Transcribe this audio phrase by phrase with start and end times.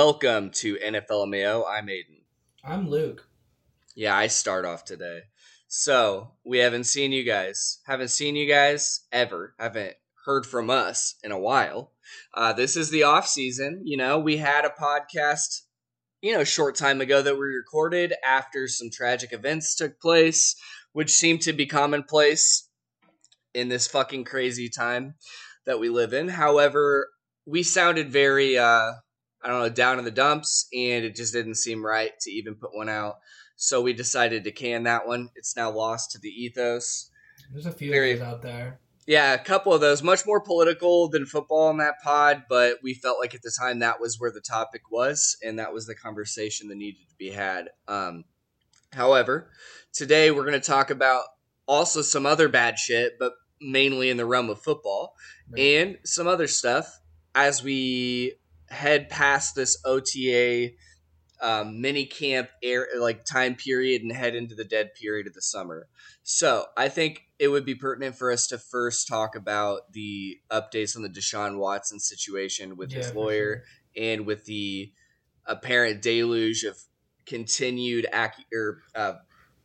[0.00, 1.64] Welcome to NFL Mayo.
[1.64, 2.22] I'm Aiden.
[2.64, 3.26] I'm Luke.
[3.96, 5.22] Yeah, I start off today.
[5.66, 7.80] So we haven't seen you guys.
[7.84, 9.56] Haven't seen you guys ever.
[9.58, 11.90] Haven't heard from us in a while.
[12.32, 13.82] Uh, this is the off season.
[13.84, 15.62] You know, we had a podcast,
[16.22, 20.54] you know, a short time ago that we recorded after some tragic events took place,
[20.92, 22.68] which seemed to be commonplace
[23.52, 25.16] in this fucking crazy time
[25.66, 26.28] that we live in.
[26.28, 27.08] However,
[27.46, 28.92] we sounded very, uh,
[29.42, 32.54] I don't know, down in the dumps, and it just didn't seem right to even
[32.56, 33.18] put one out.
[33.56, 35.30] So we decided to can that one.
[35.34, 37.10] It's now lost to the ethos.
[37.52, 38.80] There's a few Very- out there.
[39.06, 42.92] Yeah, a couple of those, much more political than football in that pod, but we
[42.92, 45.94] felt like at the time that was where the topic was, and that was the
[45.94, 47.70] conversation that needed to be had.
[47.88, 48.24] Um,
[48.92, 49.50] however,
[49.94, 51.24] today we're going to talk about
[51.66, 55.14] also some other bad shit, but mainly in the realm of football
[55.50, 55.60] Right.
[55.60, 57.00] and some other stuff
[57.34, 58.34] as we
[58.70, 60.70] head past this OTA
[61.40, 65.42] um, mini camp air like time period and head into the dead period of the
[65.42, 65.86] summer.
[66.24, 70.96] So I think it would be pertinent for us to first talk about the updates
[70.96, 73.62] on the Deshaun Watson situation with Yeah, his lawyer
[73.96, 74.92] and with the
[75.46, 76.76] apparent deluge of
[77.24, 79.14] continued ac- or uh,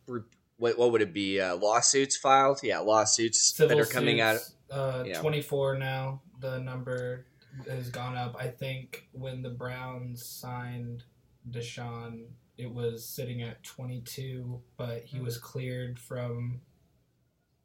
[0.07, 0.21] re-
[0.57, 2.59] what what would it be uh, lawsuits filed?
[2.61, 4.37] Yeah, lawsuits Civil that are coming out.
[4.37, 5.19] suits, Uh, yeah.
[5.21, 6.21] 24 now.
[6.39, 7.25] The number
[7.69, 8.35] has gone up.
[8.39, 11.03] I think when the Browns signed
[11.49, 12.25] Deshaun,
[12.57, 16.61] it was sitting at 22, but he was cleared from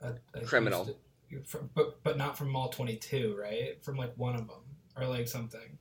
[0.00, 0.84] a, a Criminal.
[0.84, 1.02] Houston-
[1.44, 3.84] from, but but not from all 22, right?
[3.84, 4.62] From like one of them
[4.96, 5.78] or like something.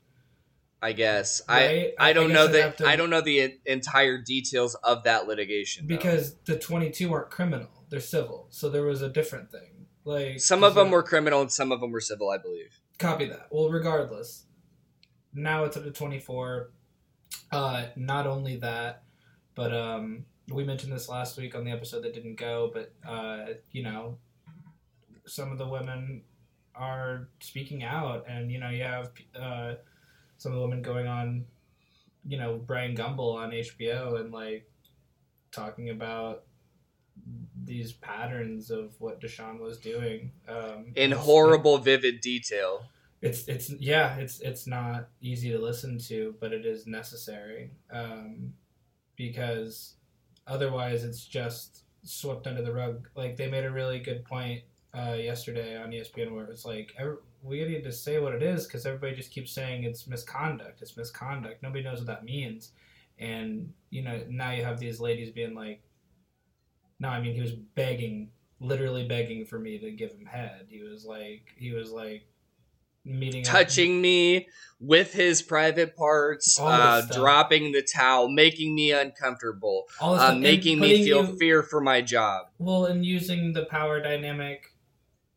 [0.82, 1.94] I guess Right?
[1.98, 5.26] I I don't I know the to- I don't know the entire details of that
[5.28, 5.96] litigation though.
[5.96, 8.48] Because the 22 aren't criminal; they're civil.
[8.50, 9.88] So there was a different thing.
[10.04, 12.80] Like some of them were criminal and some of them were civil, I believe.
[13.00, 13.48] Copy that.
[13.52, 14.46] Well, regardless,
[15.34, 16.72] now it's up to 24.
[17.52, 19.04] Uh, not only that,
[19.54, 23.54] but um, we mentioned this last week on the episode that didn't go, but uh,
[23.72, 24.18] you know,
[25.26, 26.24] some of the women
[26.74, 29.76] are speaking out, and you know, you have uh,
[30.38, 31.46] some of the women going on,
[32.28, 34.68] you know, Bryant Gumbel on HBO and like
[35.52, 36.44] talking about
[37.64, 42.84] these patterns of what Deshaun was doing um, In horrible vivid detail.
[43.22, 48.54] it's it's yeah it's it's not easy to listen to but it is necessary um,
[49.16, 49.96] because
[50.46, 53.10] otherwise it's just swept under the rug.
[53.16, 54.62] Like they made a really good point
[54.94, 58.66] uh, yesterday on espn where it's like every, we need to say what it is
[58.66, 61.62] because everybody just keeps saying it's misconduct it's misconduct.
[61.62, 62.72] Nobody knows what that means.
[63.20, 65.82] And you know now you have these ladies being like
[67.00, 70.66] no i mean he was begging literally begging for me to give him head.
[70.68, 72.26] He was like he was like
[73.06, 74.48] meeting up- Touching me
[74.80, 81.26] with his private parts, uh, dropping the towel, making me uncomfortable, uh, making me feel
[81.26, 82.48] you- fear for my job.
[82.58, 84.74] well and using the power dynamic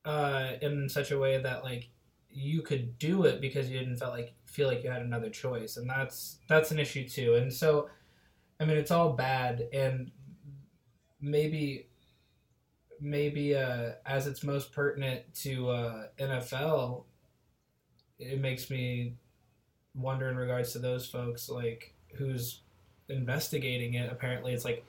[0.07, 1.91] uh, in such a way that like
[2.31, 5.77] you could do it because you didn't feel like feel like you had another choice.
[5.77, 7.35] And that's that's an issue too.
[7.35, 7.91] And so
[8.59, 9.69] i mean it's all bad.
[9.75, 10.11] And
[11.21, 11.87] maybe
[13.01, 17.05] maybe uh, as it's most pertinent to uh, nfl
[18.19, 19.15] it makes me
[19.95, 22.61] wonder in regards to those folks like who's
[23.09, 24.11] investigating it.
[24.11, 24.85] Apparently it's like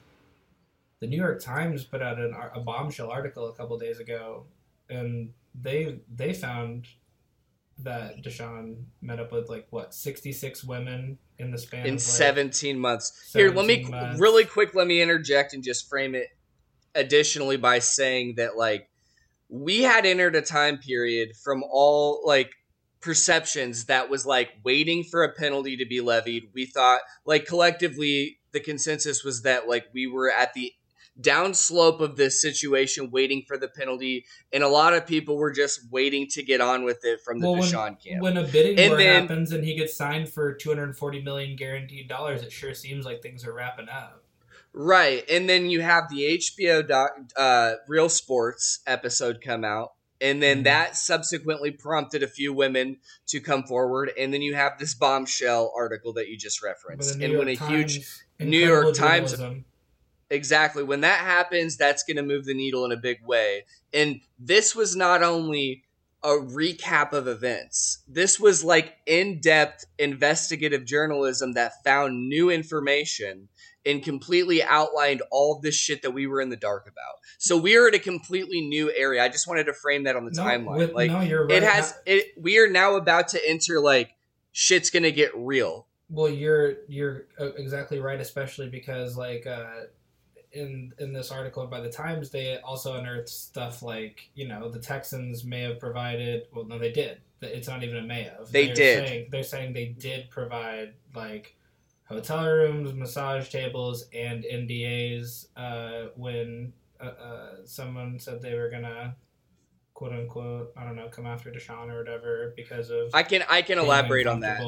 [1.00, 4.46] the New York Times put out an, a bombshell article a couple days ago,
[4.90, 6.88] and they they found
[7.84, 12.00] that Deshaun met up with like what sixty six women in the span in of
[12.00, 13.32] like, 17 months.
[13.34, 14.20] Here, let me months.
[14.20, 16.28] really quick let me interject and just frame it
[16.96, 18.90] additionally by saying that like
[19.50, 22.52] we had entered a time period from all like
[23.02, 26.50] perceptions that was like waiting for a penalty to be levied.
[26.54, 30.74] We thought like collectively the consensus was that like we were at the
[31.20, 35.82] downslope of this situation waiting for the penalty and a lot of people were just
[35.92, 38.22] waiting to get on with it from the Well, when- Deshaun camp.
[38.22, 41.22] When a bidding And war then- happens and he gets signed for two hundred forty
[41.22, 44.24] million guaranteed dollars, it sure seems like things are wrapping up.
[44.74, 49.92] Right, and then you have the HBO doc, uh, Real Sports episode come out,
[50.22, 50.64] and then Mhm.
[50.64, 52.98] that subsequently prompted a few women
[53.28, 57.38] to come forward, and then you have this bombshell article that you just referenced, and
[57.38, 58.00] when a huge
[58.40, 59.66] New York Times- journalism.
[60.32, 63.66] Exactly when that happens, that's going to move the needle in a big way.
[63.94, 65.84] And this was not only
[66.24, 68.04] a recap of events.
[68.08, 73.50] This was like in-depth investigative journalism that found new information
[73.86, 77.16] and completely outlined all this shit that we were in the dark about.
[77.40, 79.24] So we are at a completely new area.
[79.24, 80.78] I just wanted to frame that on the No, timeline.
[80.78, 81.58] with- like no, you're right.
[81.58, 84.12] it has it we are now about to enter like
[84.52, 85.88] shit's going to get real.
[86.10, 89.86] Well, you're you're uh, exactly right, especially because like uh,
[90.54, 94.80] in in this article by the Times, they also unearthed stuff like you know the
[94.80, 96.48] Texans may have provided.
[96.54, 97.22] Well, no, they did.
[97.42, 98.52] It's not even a may have.
[98.52, 99.08] They they're did.
[99.08, 101.56] Saying, they're saying they did provide like
[102.06, 109.16] hotel rooms, massage tables, and NDAs uh, when uh, uh, someone said they were gonna
[109.94, 113.62] quote unquote I don't know come after Deshaun or whatever because of I can I
[113.62, 114.62] can elaborate on that.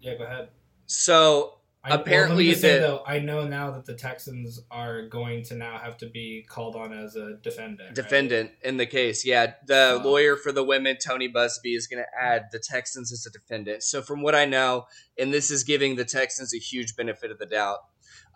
[0.00, 0.48] Yeah, go ahead.
[0.86, 5.08] So I, well, Apparently let me say, though, I know now that the Texans are
[5.08, 7.88] going to now have to be called on as a defendant.
[7.88, 7.94] right?
[7.94, 9.24] defendant in the case.
[9.26, 10.08] Yeah, the Oh.
[10.08, 13.82] lawyer for the women, Tony Buzbee, is going to add the Texans as a defendant.
[13.82, 14.86] So, from what I know,
[15.18, 17.80] and this is giving the Texans a huge benefit of the doubt,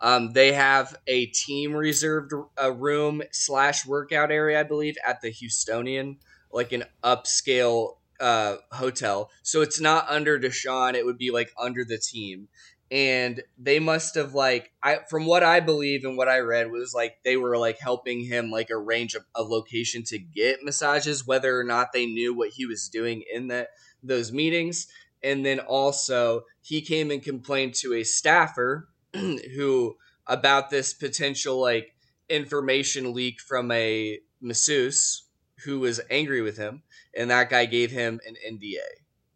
[0.01, 5.31] um, they have a team reserved a room slash workout area, I believe, at the
[5.31, 6.17] Houstonian,
[6.51, 9.29] like an upscale uh, hotel.
[9.43, 12.49] So it's not under Deshaun; it would be like under the team.
[12.89, 16.93] And they must have like I from what I believe and what I read was
[16.93, 21.59] like they were like helping him like arrange a, a location to get massages, whether
[21.59, 23.69] or not they knew what he was doing in that
[24.01, 24.87] those meetings.
[25.21, 29.97] And then also he came and complained to a staffer who
[30.27, 31.95] about this potential like
[32.29, 35.23] information leak from a masseuse
[35.63, 36.83] who was angry with him
[37.15, 38.85] and that guy gave him an NDA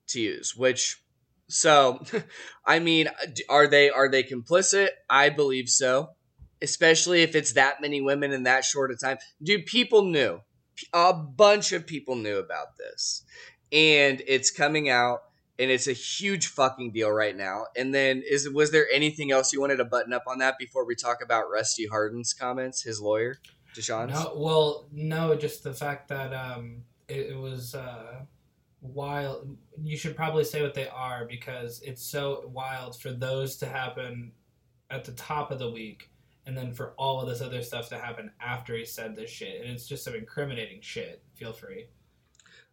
[0.07, 1.01] to use which
[1.51, 2.03] so
[2.65, 3.09] I mean
[3.49, 4.89] are they are they complicit?
[5.09, 6.11] I believe so.
[6.61, 9.17] Especially if it's that many women in that short a time.
[9.41, 10.41] Dude people knew.
[10.93, 13.23] A bunch of people knew about this.
[13.71, 15.21] And it's coming out
[15.61, 17.65] and it's a huge fucking deal right now.
[17.75, 20.85] And then is was there anything else you wanted to button up on that before
[20.85, 23.37] we talk about Rusty Hardin's comments, his lawyer,
[23.75, 24.13] Deshaun's?
[24.13, 28.21] No, well, no, just the fact that um, it, it was uh,
[28.81, 29.57] wild.
[29.81, 34.31] You should probably say what they are because it's so wild for those to happen
[34.89, 36.09] at the top of the week,
[36.45, 39.61] and then for all of this other stuff to happen after he said this shit,
[39.61, 41.23] and it's just some incriminating shit.
[41.35, 41.85] Feel free.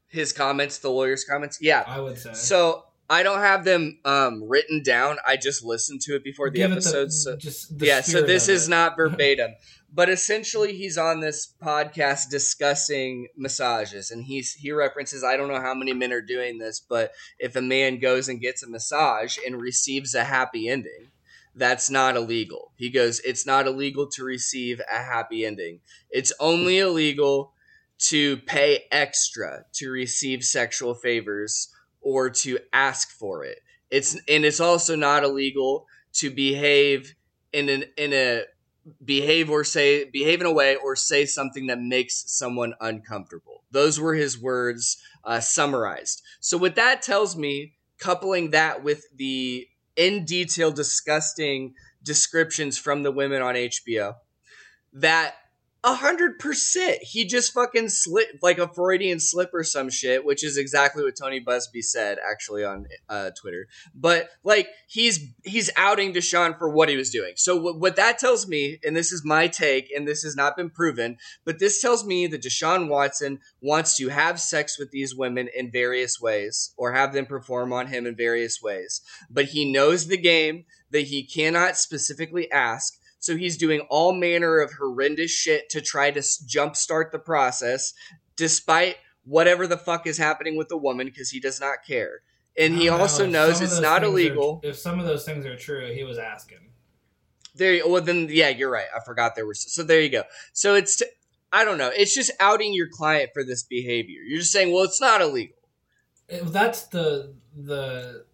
[0.08, 1.58] His comments, the lawyer's comments.
[1.60, 1.84] Yeah.
[1.86, 2.32] I would say.
[2.32, 5.16] So I don't have them um, written down.
[5.26, 7.10] I just listened to it before the Give episode.
[7.12, 8.70] so just the yeah, so this is it.
[8.70, 9.54] not verbatim,
[9.92, 15.60] but essentially he's on this podcast discussing massages, and he's he references I don't know
[15.60, 19.38] how many men are doing this, but if a man goes and gets a massage
[19.46, 21.08] and receives a happy ending,
[21.54, 22.72] that's not illegal.
[22.76, 25.80] He goes, it's not illegal to receive a happy ending.
[26.10, 27.52] It's only illegal
[28.00, 31.68] to pay extra to receive sexual favors
[32.00, 33.60] or to ask for it.
[33.90, 37.14] It's and it's also not illegal to behave
[37.52, 38.44] in an in a
[39.04, 43.64] behave or say behave in a way or say something that makes someone uncomfortable.
[43.70, 46.22] Those were his words uh, summarized.
[46.40, 53.10] So what that tells me, coupling that with the in detail disgusting descriptions from the
[53.10, 54.14] women on HBO,
[54.92, 55.34] that
[55.84, 60.42] a hundred percent he just fucking slip like a Freudian slip or some shit, which
[60.42, 63.68] is exactly what Tony Buzbee said actually on uh, Twitter.
[63.94, 67.34] But like he's he's outing Deshaun for what he was doing.
[67.36, 70.70] So what that tells me, and this is my take, and this has not been
[70.70, 75.48] proven, but this tells me that Deshaun Watson wants to have sex with these women
[75.54, 79.00] in various ways, or have them perform on him in various ways.
[79.30, 82.94] But he knows the game that he cannot specifically ask.
[83.20, 87.92] So he's doing all manner of horrendous shit to try to jumpstart the process,
[88.36, 92.20] despite whatever the fuck is happening with the woman, because he does not care.
[92.56, 93.46] And he I also know.
[93.48, 94.60] Knows it's not things are- illegal.
[94.64, 96.58] if some of those things are true, he was asking.
[97.54, 98.86] There, well, then, yeah, you're right.
[98.94, 99.60] I forgot there was.
[99.72, 100.22] So there you go.
[100.52, 101.06] So it's, t-
[101.52, 101.90] I don't know.
[101.94, 104.20] It's just outing your client for this behavior.
[104.24, 105.56] You're just saying, well, it's not illegal.
[106.28, 108.24] It- that's the the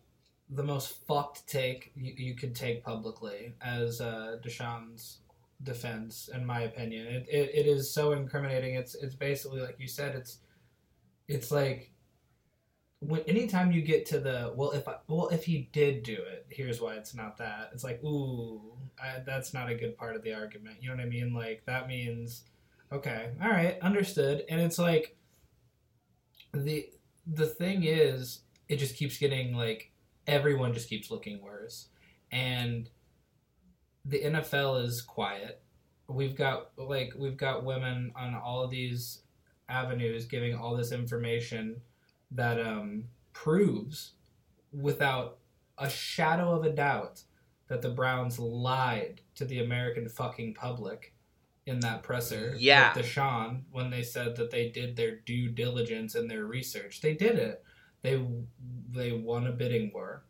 [0.55, 5.19] the most fucked take you, you could take publicly as uh, Deshaun's
[5.63, 7.07] defense, in my opinion.
[7.07, 8.75] It, it it is so incriminating.
[8.75, 10.15] It's it's basically like you said.
[10.15, 10.39] It's
[11.29, 11.91] it's like
[13.01, 16.47] when anytime you get to the well, if I, well if he did do it,
[16.51, 17.71] here's why it's not that.
[17.73, 18.61] It's like ooh,
[19.03, 20.77] I, that's not a good part of the argument.
[20.81, 21.35] You know what I mean?
[21.35, 22.45] Like that means
[22.93, 24.45] okay, all right, understood.
[24.49, 25.17] And it's like
[26.53, 26.91] the
[27.27, 29.91] the thing is, it just keeps getting like
[30.27, 31.89] everyone just keeps looking worse,
[32.33, 32.89] and
[34.05, 35.63] the NFL is quiet.
[36.09, 39.21] We've got like we've got women on all of these
[39.69, 41.81] avenues giving all this information
[42.31, 44.13] that um, proves
[44.73, 45.39] without
[45.79, 47.23] a shadow of a doubt
[47.69, 51.15] that the Browns lied to the American fucking public
[51.67, 52.93] in that presser Yeah.
[52.95, 57.01] with Deshaun when they said that they did their due diligence and their research.
[57.01, 57.65] They did it.
[58.05, 58.23] They
[58.91, 60.25] they won a bidding war.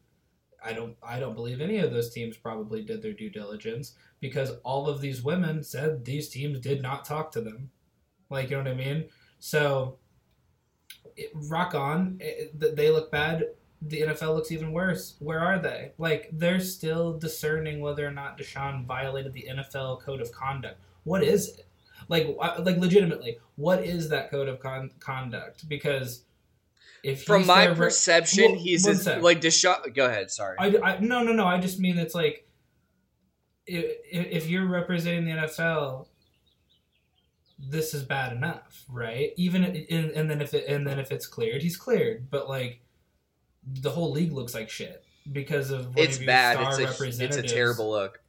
[0.65, 4.53] I don't I don't believe any of those teams probably did their due diligence because
[4.63, 7.71] all of these women said these teams did not talk to them.
[8.31, 9.07] Like you know what I mean?
[9.41, 9.99] So
[11.17, 12.19] it, rock on.
[12.21, 13.45] It, they look bad.
[13.83, 15.17] The NFL looks even worse.
[15.19, 15.93] Where are they?
[15.99, 20.81] Like they're still discerning whether or not Deshaun violated the NFL code of conduct.
[21.03, 21.67] What is it?
[22.09, 25.69] Like like legitimately, what is that code of con- conduct?
[25.69, 26.23] Because
[27.05, 29.95] if from my perception, well, he's just, like Deshaun.
[29.95, 30.31] Go ahead.
[30.31, 30.57] Sorry.
[30.59, 31.47] I, I, no no no.
[31.47, 32.49] I just mean it's like
[33.67, 36.07] if, if you're representing the NFL,
[37.59, 39.33] this is bad enough, right?
[39.37, 42.31] Even in, and then if it and then if it's cleared, he's cleared.
[42.31, 42.81] But like
[43.67, 46.59] the whole league looks like shit because of it's bad.
[46.61, 48.21] It's a, it's a terrible look.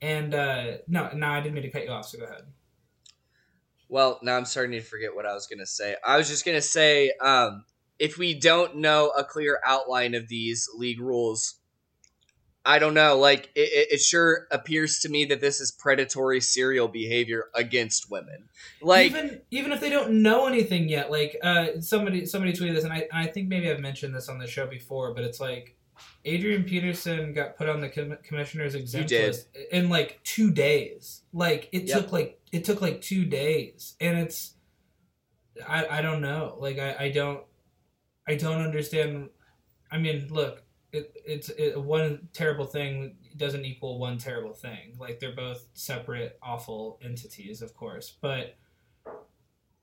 [0.00, 2.06] And uh, no, no, I didn't mean to cut you off.
[2.06, 2.42] So go ahead.
[3.88, 5.96] Well, now I'm starting to forget what I was going to say.
[6.04, 7.64] I was just going to say, um,
[8.02, 11.54] if we don't know a clear outline of these league rules,
[12.64, 13.16] I don't know.
[13.16, 18.48] Like it, it, sure appears to me that this is predatory serial behavior against women.
[18.80, 21.12] Like even even if they don't know anything yet.
[21.12, 24.40] Like uh, somebody somebody tweeted this, and I I think maybe I've mentioned this on
[24.40, 25.76] the show before, but it's like
[26.24, 31.22] Adrian Peterson got put on the com- commissioner's exempt list in like two days.
[31.32, 31.98] Like it yep.
[31.98, 34.54] took like it took like two days, and it's
[35.68, 36.56] I I don't know.
[36.58, 37.44] Like I I don't
[38.26, 39.30] I don't understand.
[39.90, 40.62] I mean, look,
[40.92, 44.94] it, it's it, one terrible thing doesn't equal one terrible thing.
[44.98, 48.56] Like they're both separate, awful entities, of course, but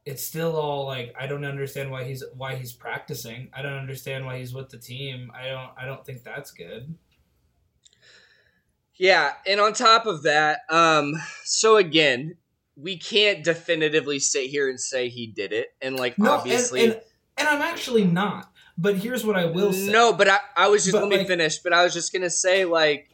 [0.05, 3.49] it's still all like I don't understand why he's why he's practicing.
[3.53, 5.31] I don't understand why he's with the team.
[5.33, 6.95] I don't I don't think that's good.
[8.95, 11.13] Yeah, and on top of that, um,
[11.45, 12.35] so again,
[12.75, 16.83] we can't definitively sit here and say he did it, and like no, obviously.
[16.83, 17.01] And, and,
[17.39, 18.51] and I'm actually not.
[18.77, 19.91] But here's what I will say.
[19.91, 21.59] No, but I, I was just but let like, me finish.
[21.59, 23.09] But I was just gonna say like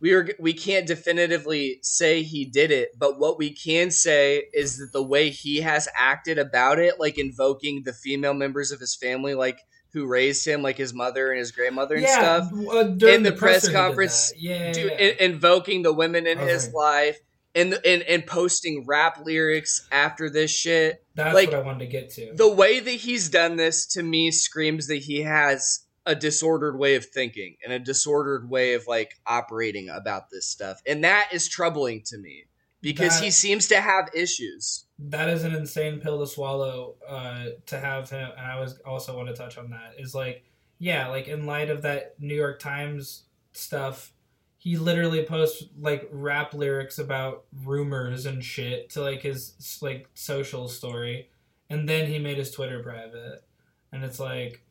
[0.00, 4.78] we are we can't definitively say he did it, but what we can say is
[4.78, 8.94] that the way he has acted about it, like invoking the female members of his
[8.94, 9.58] family, like
[9.92, 13.30] who raised him, like his mother and his grandmother and yeah, stuff, uh, in the,
[13.30, 14.72] the press conference, yeah,
[15.18, 17.18] invoking the women in his life
[17.54, 21.04] and and and posting rap lyrics after this shit.
[21.14, 22.32] That's like, what I wanted to get to.
[22.34, 26.94] The way that he's done this to me screams that he has a disordered way
[26.94, 31.48] of thinking and a disordered way of like operating about this stuff, and that is
[31.48, 32.44] troubling to me
[32.80, 34.86] because that, he seems to have issues.
[34.98, 36.96] That is an insane pill to swallow.
[37.06, 40.44] Uh, to have him, and I was also want to touch on that is like,
[40.78, 44.12] yeah, like in light of that New York Times stuff
[44.60, 50.68] he literally posts like rap lyrics about rumors and shit to like his like social
[50.68, 51.30] story.
[51.70, 53.42] And then he made his twitter private.
[53.90, 54.62] And it's like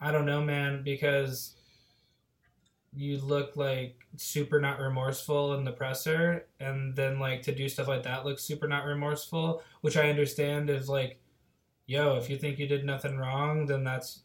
[0.00, 1.56] i don't know man because
[2.94, 6.46] you look like super not remorseful in the presser.
[6.60, 10.70] And then like to do stuff like that looks super not remorseful which i understand
[10.70, 11.18] is like
[11.86, 14.20] yo if you think you did nothing wrong then that's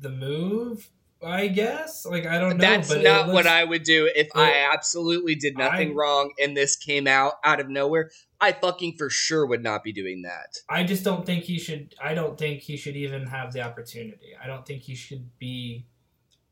[0.00, 0.88] the move
[1.24, 2.04] I guess.
[2.04, 2.62] Like I don't know.
[2.62, 6.32] That's not looks, what I would do if it, I absolutely did nothing I, wrong
[6.40, 8.10] and this came out out of nowhere.
[8.40, 10.58] I fucking for sure would not be doing that.
[10.68, 11.94] I just don't think he should.
[12.02, 14.30] I don't think he should even have the opportunity.
[14.42, 15.86] I don't think he should be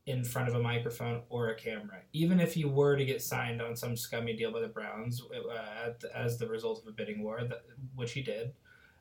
[0.05, 3.61] in front of a microphone or a camera, even if he were to get signed
[3.61, 7.43] on some scummy deal by the Browns uh, as the result of a bidding war,
[7.43, 7.63] that,
[7.95, 8.53] which he did.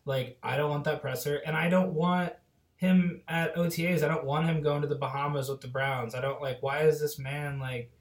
[0.04, 2.32] Like I don't want that presser, and I don't want
[2.80, 4.02] him at OTAs.
[4.02, 6.14] I don't want him going to the Bahamas with the Browns.
[6.14, 7.92] I don't like why is this man like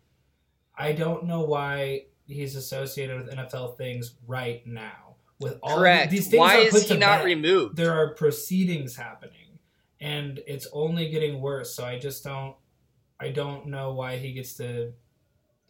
[0.78, 5.18] I don't know why he's associated with NFL things right now.
[5.42, 6.12] With all Correct.
[6.12, 7.76] these things why is he not bed, removed?
[7.76, 9.60] There are proceedings happening
[10.00, 11.76] and it's only getting worse.
[11.76, 12.56] So I just don't
[13.20, 14.94] I don't know why he gets to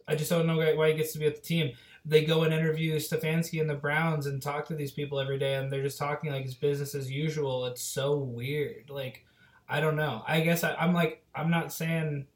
[0.06, 1.72] I just don't know why he gets to be at the team
[2.04, 5.54] they go and interview Stefanski and the Browns and talk to these people every day,
[5.54, 7.66] and they're just talking like it's business as usual.
[7.66, 8.88] It's so weird.
[8.88, 9.24] Like,
[9.68, 10.22] I don't know.
[10.26, 12.26] I guess I, I'm like, I'm not saying,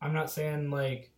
[0.00, 1.12] I'm not saying like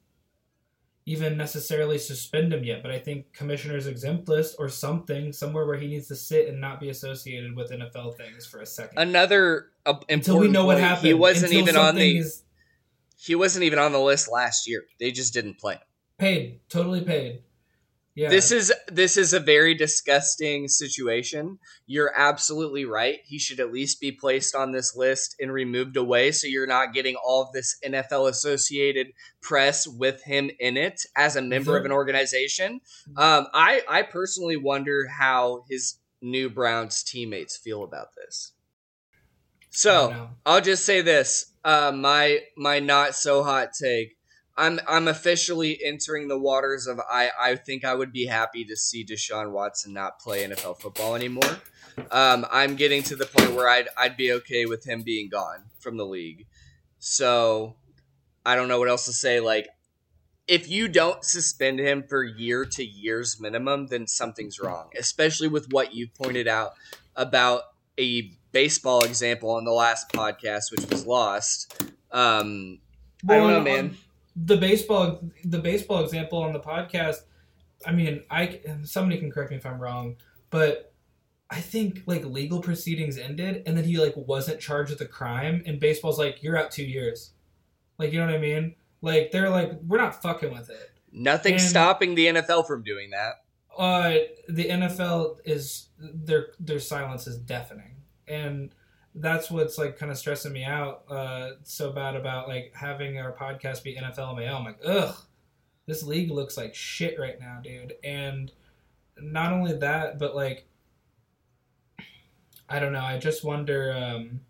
[1.07, 5.77] even necessarily suspend him yet, but I think commissioner's exempt list or something somewhere where
[5.77, 8.99] he needs to sit and not be associated with NFL things for a second.
[8.99, 11.07] Another uh, until we know what happened.
[11.07, 12.19] He wasn't even on the.
[12.19, 12.43] Is,
[13.19, 14.85] he wasn't even on the list last year.
[14.99, 15.81] They just didn't play him.
[16.19, 17.43] Paid, totally paid.
[18.17, 18.29] Yeah.
[18.29, 21.59] This is this is a very disgusting situation.
[21.87, 23.19] You're absolutely right.
[23.25, 26.95] He should at least be placed on this list and removed away so you're not
[26.95, 29.09] getting all of this NFL associated
[29.43, 32.81] press with him in it as a member of an organization.
[33.17, 38.53] Um, I I personally wonder how his new Browns teammates feel about this.
[39.71, 41.53] So, I'll just say this.
[41.65, 44.14] uh, my my not so hot take.
[44.57, 48.77] I'm I'm officially entering the waters of I I think I would be happy to
[48.77, 51.59] see Deshaun Watson not play NFL football anymore.
[52.11, 55.65] Um, I'm getting to the point where I'd I'd be okay with him being gone
[55.81, 56.47] from the league.
[56.99, 57.77] So
[58.47, 59.41] I don't know what else to say.
[59.41, 59.69] Like
[60.47, 64.91] if you don't suspend him for year to years minimum, then something's wrong.
[64.99, 66.75] Especially with what you pointed out
[67.17, 67.63] about
[67.99, 71.83] a baseball example on the last podcast, which was lost.
[72.13, 72.79] Um,
[73.29, 73.97] I don't know, man.
[74.37, 77.19] The baseball, the baseball example on the podcast.
[77.87, 80.17] I mean, I somebody can correct me if I'm wrong,
[80.51, 80.93] but
[81.51, 85.63] I think like legal proceedings ended, and then he like wasn't charged with a crime,
[85.67, 87.33] and baseball's like, you're out two years.
[87.99, 88.75] Like, you know what I mean?
[89.03, 90.91] Like, they're like, we're not fucking with it.
[91.13, 93.35] Nothing's And- stopping the NFL from doing that.
[93.77, 94.15] Uh,
[94.49, 98.71] the NFL is their their silence is deafening, and
[99.15, 103.33] that's what's like kind of stressing me out uh, so bad about like having our
[103.33, 104.59] podcast be NFL MAO.
[104.59, 105.17] I'm like, ugh,
[105.87, 107.95] this league looks like shit right now, dude.
[108.03, 108.51] And
[109.19, 110.67] not only that, but like,
[112.69, 113.05] I don't know.
[113.05, 113.93] I just wonder.
[113.93, 114.41] Um,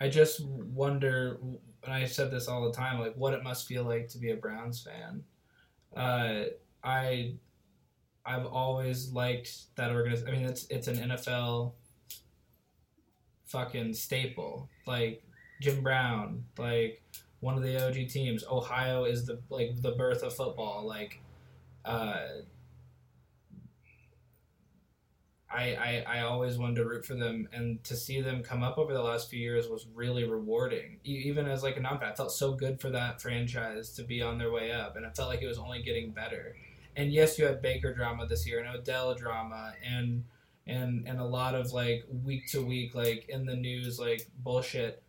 [0.00, 1.38] I just wonder,
[1.84, 4.30] and I said this all the time, like what it must feel like to be
[4.30, 5.24] a Browns fan.
[5.96, 6.44] Uh,
[6.84, 7.34] I
[8.24, 10.28] I've always liked that organization.
[10.28, 11.72] I mean, it's it's an NFL
[13.48, 14.68] fucking staple.
[14.86, 15.22] Like
[15.60, 17.02] Jim Brown, like
[17.40, 18.44] one of the OG teams.
[18.50, 20.86] Ohio is the like the birth of football.
[20.86, 21.20] Like,
[21.84, 22.26] uh,
[25.50, 28.78] I, I I always wanted to root for them, and to see them come up
[28.78, 31.00] over the last few years was really rewarding.
[31.04, 34.38] Even as like a non-fan, I felt so good for that franchise to be on
[34.38, 36.54] their way up, and it felt like it was only getting better
[36.98, 40.24] and yes, you had Baker drama this year and Odell drama and
[40.68, 45.02] and and a lot of like week to week like in the news like bullshit.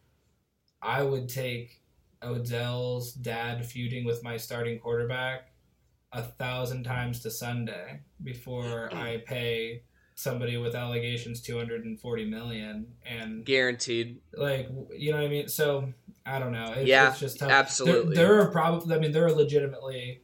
[0.81, 1.81] I would take
[2.23, 5.51] Odell's dad feuding with my starting quarterback
[6.11, 8.97] a thousand times to Sunday before mm-hmm.
[8.97, 9.83] I pay
[10.15, 14.19] somebody with allegations 240 million and Guaranteed.
[14.33, 15.47] like you know what I mean.
[15.47, 15.93] So
[16.25, 16.73] I don't know.
[16.75, 17.51] It's, Yeah, it's just tough.
[17.51, 18.15] absolutely.
[18.15, 18.95] There, there are probably.
[18.95, 20.21] I mean, there are legitimately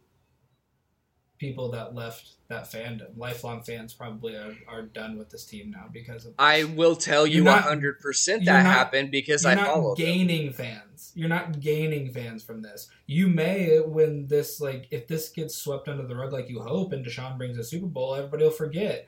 [1.47, 3.07] people that left that fandom.
[3.17, 6.33] Lifelong fans probably are, are done with this team now because of.
[6.39, 10.05] I will tell you not- 100% that not- happened because You're I not followed them.
[10.05, 11.11] gaining fans.
[11.15, 12.89] You're not gaining fans from this.
[13.07, 16.91] You may when this like if this gets swept under the rug like you hope,
[16.93, 19.07] and Deshaun brings a Super Bowl, everybody will forget.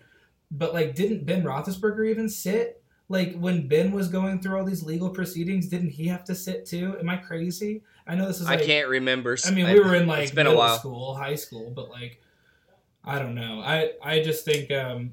[0.50, 2.82] But like, didn't Ben Roethlisberger even sit?
[3.10, 6.65] Like when Ben was going through all these legal proceedings, didn't he have to sit
[6.65, 6.97] too?
[7.00, 7.84] Am I crazy?
[8.06, 8.47] I know this is.
[8.47, 9.38] I can't remember.
[9.45, 10.78] I mean, we were in like it's been a middle while.
[10.80, 12.21] school, high school, but like,
[13.08, 13.62] I don't know.
[13.62, 15.12] I I just think um,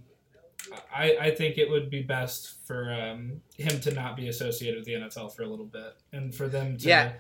[0.95, 4.87] I I think it would be best for um, him to not be associated with
[4.87, 7.13] the NFL for a little bit, and for them to Yeah.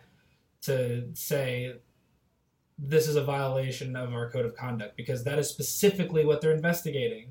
[0.62, 1.76] to say
[2.76, 6.54] this is a violation of our code of conduct because that is specifically what they're
[6.54, 7.30] investigating.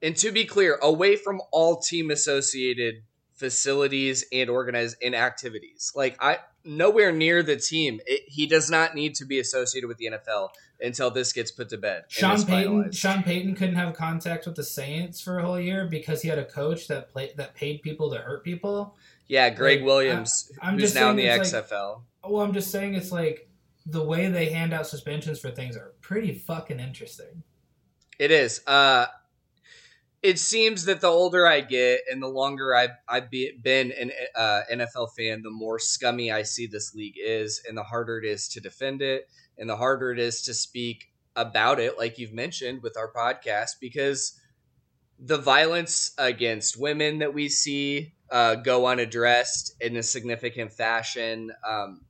[0.00, 3.02] And to be clear, away from all team associated
[3.34, 5.92] facilities and organized in activities.
[5.94, 8.00] Like I nowhere near the team.
[8.06, 10.50] It, he does not need to be associated with the NFL
[10.80, 12.04] until this gets put to bed.
[12.08, 12.96] Sean Payton finalized.
[12.96, 16.38] Sean Payton couldn't have contact with the Saints for a whole year because he had
[16.38, 18.96] a coach that played that paid people to hurt people.
[19.28, 22.02] yeah, Greg like, Williams, I- I'm who's just now in the it's like- XFL.
[22.26, 23.48] Well, I'm just saying it's like
[23.86, 27.42] the way they hand out suspensions for things are pretty fucking interesting.
[28.18, 28.62] It is.
[28.66, 29.06] Uh,
[30.24, 34.10] it seems that the older I get and the longer I've, I've be, been an
[34.34, 38.24] uh, NFL fan, the more scummy I see this league is, and the harder it
[38.24, 42.32] is to defend it, and the harder it is to speak about it, like you've
[42.32, 44.40] mentioned with our podcast, because
[45.18, 51.52] the violence against women that we see uh, go unaddressed in a significant fashion.
[51.68, 52.00] Um,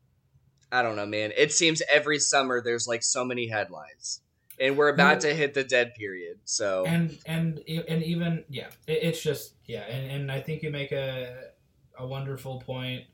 [0.71, 1.33] I don't know, man.
[1.37, 4.21] It seems every summer there's like so many headlines
[4.61, 6.39] and we're about to hit the dead period.
[6.45, 10.71] So And and and even yeah, it, it's just yeah, and, and I think you
[10.71, 11.51] make a
[11.99, 13.05] a wonderful point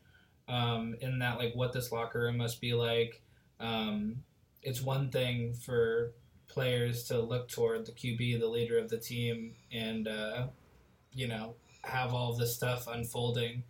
[0.48, 3.22] um, in that like what this locker room must be like.
[3.58, 4.22] Um,
[4.62, 6.12] it's one thing for
[6.48, 10.46] players to look toward the QB, the leader of the team, and uh,
[11.12, 13.62] you know have all this stuff unfolding.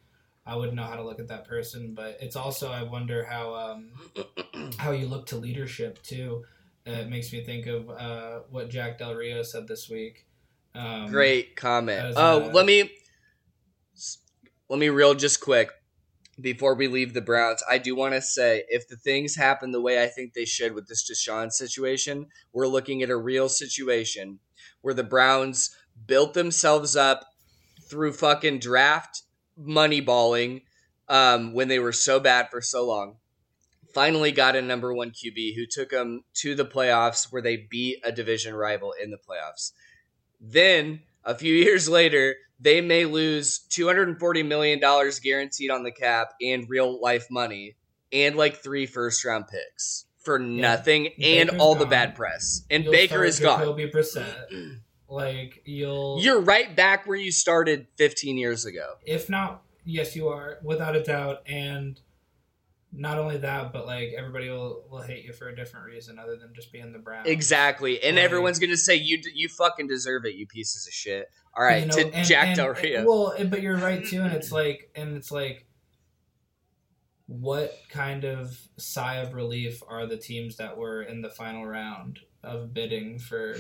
[0.46, 3.54] I wouldn't know how to look at that person, but it's also I wonder how
[3.54, 6.44] um, how you look to leadership too.
[6.90, 10.26] Uh, it makes me think of uh, what Jack Del Rio said this week.
[10.74, 12.14] Um, great comment.
[12.16, 12.90] Oh, a- let me
[14.68, 15.70] let me real just quick
[16.40, 17.62] before we leave the Browns.
[17.68, 20.74] I do want to say if the things happen the way I think they should
[20.74, 24.38] with this Deshaun situation, we're looking at a real situation
[24.80, 25.76] where the Browns
[26.06, 27.26] built themselves up
[27.88, 29.22] through fucking draft
[29.56, 30.62] money balling
[31.08, 33.16] um, when they were so bad for so long.
[33.94, 37.98] Finally got a number one QB who took them to the playoffs where they beat
[38.04, 39.72] a division rival in the playoffs.
[40.40, 44.80] Then a few years later, they may lose $240 million
[45.22, 47.76] guaranteed on the cap and real life money
[48.12, 52.62] and like three first round picks for nothing and Baker's all the bad press.
[52.70, 53.60] And You'll Baker is gone.
[53.60, 54.80] Jacoby Brissett.
[55.08, 58.94] Like you'll, You're right back where you started 15 years ago.
[59.06, 61.42] if not, yes, you are without a doubt.
[61.48, 61.98] And
[62.92, 66.36] not only that, but like everybody will will hate you for a different reason other
[66.36, 67.28] than just being the Browns.
[67.28, 68.02] Exactly.
[68.02, 71.28] And Like- everyone's going to say, you you fucking deserve it, you pieces of shit.
[71.56, 73.04] All right, You know, to and- Jack and- Del Rio.
[73.04, 75.66] Well, and- but you're right too, and it's like, and it's like,
[77.26, 82.20] what kind of sigh of relief are the teams that were in the final round
[82.42, 83.56] of bidding for?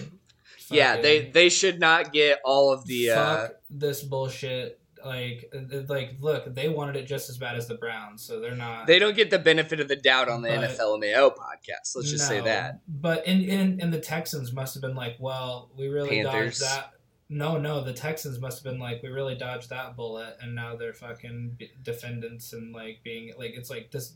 [0.70, 4.79] yeah, they they should not get all of the uh, this bullshit.
[5.04, 8.54] Like, uh, like, look, they wanted it just as bad as the Browns, so they're
[8.54, 8.86] not.
[8.86, 11.94] they don't get the benefit of the doubt on the But- NFLMAO podcast.
[11.96, 12.80] Let's just say that.
[12.88, 16.58] But and, and and the Texans must have been like, well, we really Panthers.
[16.58, 16.92] dodged that.
[17.32, 20.74] No, no, the Texans must have been like, we really dodged that bullet, and now
[20.74, 24.14] they're fucking defendants and like being like, it's like this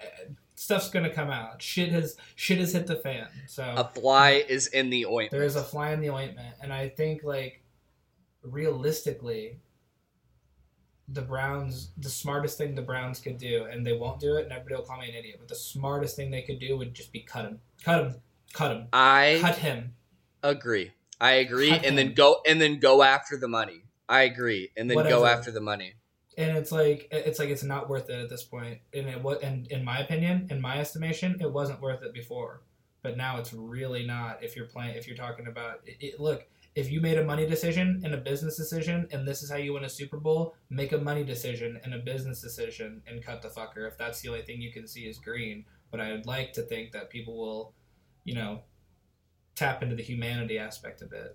[0.00, 0.06] uh,
[0.54, 1.60] stuff's gonna come out.
[1.60, 3.26] Shit has shit has hit the fan.
[3.46, 5.32] So A fly is in the ointment.
[5.32, 7.62] there is a fly in the ointment, and I think like
[8.42, 9.58] realistically,
[11.08, 14.52] the Browns, the smartest thing the Browns could do, and they won't do it, and
[14.52, 17.12] everybody will call me an idiot, but the smartest thing they could do would just
[17.12, 18.14] be cut him, cut him,
[18.52, 19.94] cut him, I cut him.
[20.42, 20.92] agree.
[21.20, 23.84] I agree, Cut and then go and then go after the money.
[24.08, 25.94] I agree, and then go after the money.
[26.36, 28.80] And it's like it's like it's not worth it at this point.
[28.92, 32.62] And it was, and in my opinion, in my estimation, it wasn't worth it before.
[33.02, 34.42] But now it's really not.
[34.42, 37.46] If you're playing, if you're talking about it, it, look, if you made a money
[37.46, 40.92] decision and a business decision, and this is how you win a Super Bowl, make
[40.92, 43.88] a money decision and a business decision, and cut the fucker.
[43.88, 46.62] If that's the only thing you can see is green, but I would like to
[46.62, 47.72] think that people will,
[48.24, 48.60] you know,
[49.54, 51.34] tap into the humanity aspect of it.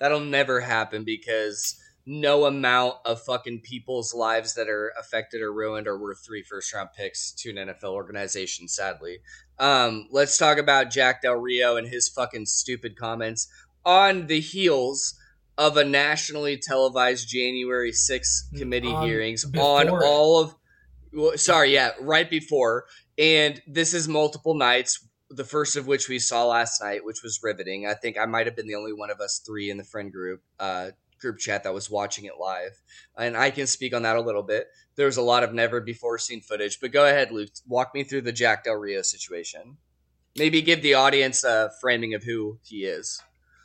[0.00, 5.86] That'll never happen because no amount of fucking people's lives that are affected or ruined
[5.86, 9.18] are worth three first round picks to an NFL organization, sadly.
[9.60, 13.46] Um, let's talk about Jack Del Rio and his fucking stupid comments
[13.84, 15.14] on the heels
[15.58, 19.92] of a nationally televised January 6th committee On- hearings on it.
[19.92, 20.54] all of
[21.12, 22.84] well, sorry, yeah, right before.
[23.18, 27.40] And this is multiple nights the first of which we saw last night, which was
[27.42, 27.86] riveting.
[27.86, 30.12] I think I might have been the only one of us three in the friend
[30.12, 30.90] group uh,
[31.20, 32.80] group chat that was watching it live,
[33.16, 34.66] and I can speak on that a little bit.
[34.96, 37.50] There was a lot of never before seen footage, but go ahead, Luke.
[37.66, 39.76] Walk me through the Jack Del Rio situation.
[40.36, 43.20] Maybe give the audience a framing of who he is.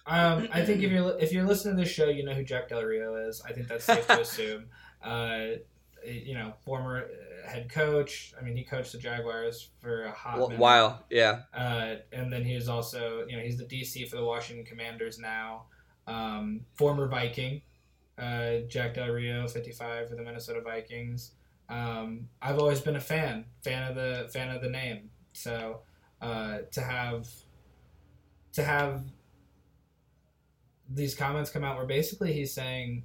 [0.07, 2.69] Um, I think if you're if you're listening to this show, you know who Jack
[2.69, 3.41] Del Rio is.
[3.41, 4.65] I think that's safe to assume.
[5.03, 5.57] Uh,
[6.05, 8.33] you know, former uh, head coach.
[8.39, 10.57] I mean, he coached the Jaguars for a hot.
[10.57, 14.25] While, yeah, Uh, and then he is also, you know, he's the DC for the
[14.25, 15.65] Washington Commanders now.
[16.07, 17.61] Um, former Viking,
[18.19, 21.31] uh, Jack Del Rio, 55 for the Minnesota Vikings.
[21.67, 25.09] Um, I've always been a fan, fan of the fan of the name.
[25.33, 25.81] So
[26.21, 27.27] uh, to have
[28.53, 29.03] to have
[30.89, 33.03] these comments come out where basically he's saying,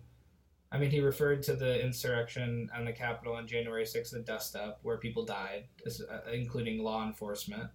[0.73, 4.55] I mean, he referred to the insurrection on the Capitol on January 6th, the dust
[4.55, 7.71] up, where people died, uh, including law enforcement.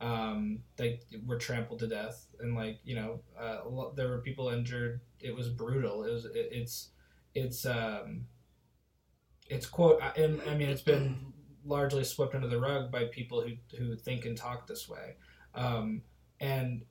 [0.00, 3.60] Um, they were trampled to death, and like you know, uh,
[3.94, 5.00] there were people injured.
[5.20, 6.02] It was brutal.
[6.02, 6.24] It was.
[6.24, 6.88] It, it's.
[7.36, 7.64] It's.
[7.64, 8.26] Um,
[9.48, 10.02] it's quote.
[10.16, 11.32] And I mean, it's been
[11.64, 15.14] largely swept under the rug by people who who think and talk this way.
[15.54, 16.02] Um,
[16.40, 16.82] and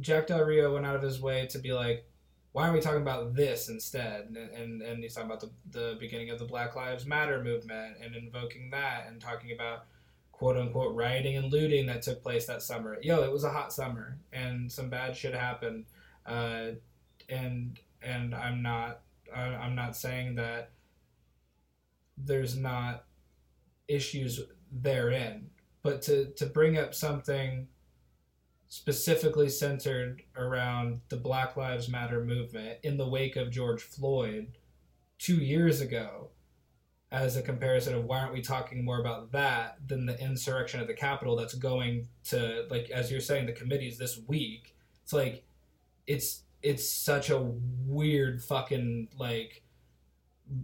[0.00, 2.06] Jack Del Rio went out of his way to be like,
[2.52, 4.28] why aren't we talking about this instead?
[4.28, 7.96] And, and, and he's talking about the, the beginning of the Black Lives Matter movement
[8.02, 9.84] and invoking that and talking about
[10.32, 12.98] quote unquote rioting and looting that took place that summer.
[13.02, 15.84] Yo, it was a hot summer and some bad shit happened.
[16.24, 16.72] Uh,
[17.28, 19.00] and and I'm not
[19.34, 20.70] I'm not saying that
[22.16, 23.04] there's not
[23.88, 25.50] issues therein,
[25.82, 27.68] but to to bring up something
[28.68, 34.58] specifically centered around the Black Lives Matter movement in the wake of George Floyd
[35.18, 36.30] two years ago
[37.12, 40.88] as a comparison of why aren't we talking more about that than the insurrection at
[40.88, 44.74] the Capitol that's going to like as you're saying the committees this week.
[45.04, 45.44] It's like
[46.06, 47.38] it's it's such a
[47.86, 49.62] weird fucking like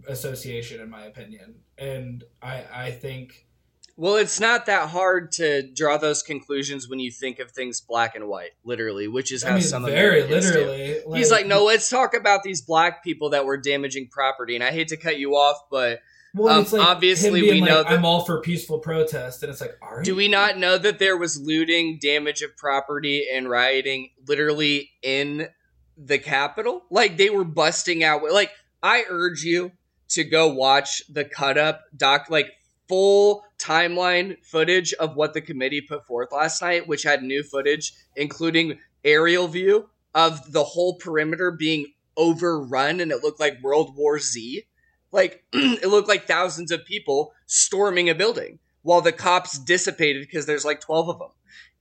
[0.07, 1.55] association in my opinion.
[1.77, 3.47] And I I think
[3.95, 8.15] Well, it's not that hard to draw those conclusions when you think of things black
[8.15, 11.63] and white, literally, which is how I mean some very Americans literally He's like, no,
[11.65, 14.55] let's talk about these black people that were damaging property.
[14.55, 15.99] And I hate to cut you off, but
[16.33, 19.61] Well, Um, like obviously we like, know that- I'm all for peaceful protest, and it's
[19.61, 20.05] like, all right.
[20.05, 25.49] Do we not know that there was looting, damage of property, and rioting literally in
[25.95, 26.85] the Capitol?
[26.89, 28.23] Like they were busting out.
[28.23, 28.49] Like
[28.81, 29.73] I urge you
[30.09, 32.47] to go watch the cut up doc, like
[32.93, 37.91] full timeline footage of what the committee put forth last night, which had new footage,
[38.15, 44.19] including aerial view of the whole perimeter being overrun, and it looked like World War
[44.19, 44.67] Z.
[45.11, 50.45] Like it looked like thousands of people storming a building while the cops dissipated because
[50.45, 51.29] there's like 12 of them.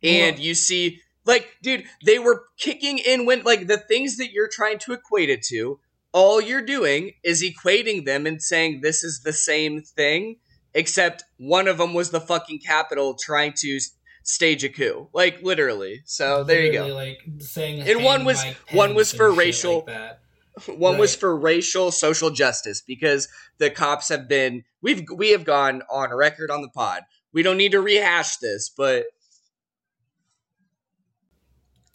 [0.03, 4.48] And you see, like, dude, they were kicking in when, like, the things that you're
[4.48, 5.79] trying to equate it to,
[6.12, 10.38] all you're doing is equating them and saying this is the same thing,
[10.75, 13.79] except one of them was the fucking capital trying to
[14.25, 15.09] stage a coup.
[15.13, 16.03] Like, literally.
[16.05, 16.85] So there you go.
[16.85, 20.19] Literally, Like saying, And one was- one was for racial- Like.
[20.67, 25.81] One was for racial social justice because the cops have been we've we have gone
[25.91, 27.05] on record on the pod.
[27.33, 29.07] We don't need to rehash this, but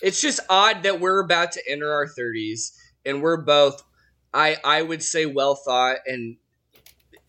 [0.02, 2.72] it's just odd that we're about to enter our 30s
[3.06, 3.84] and we're both
[4.34, 6.38] I I would say well thought and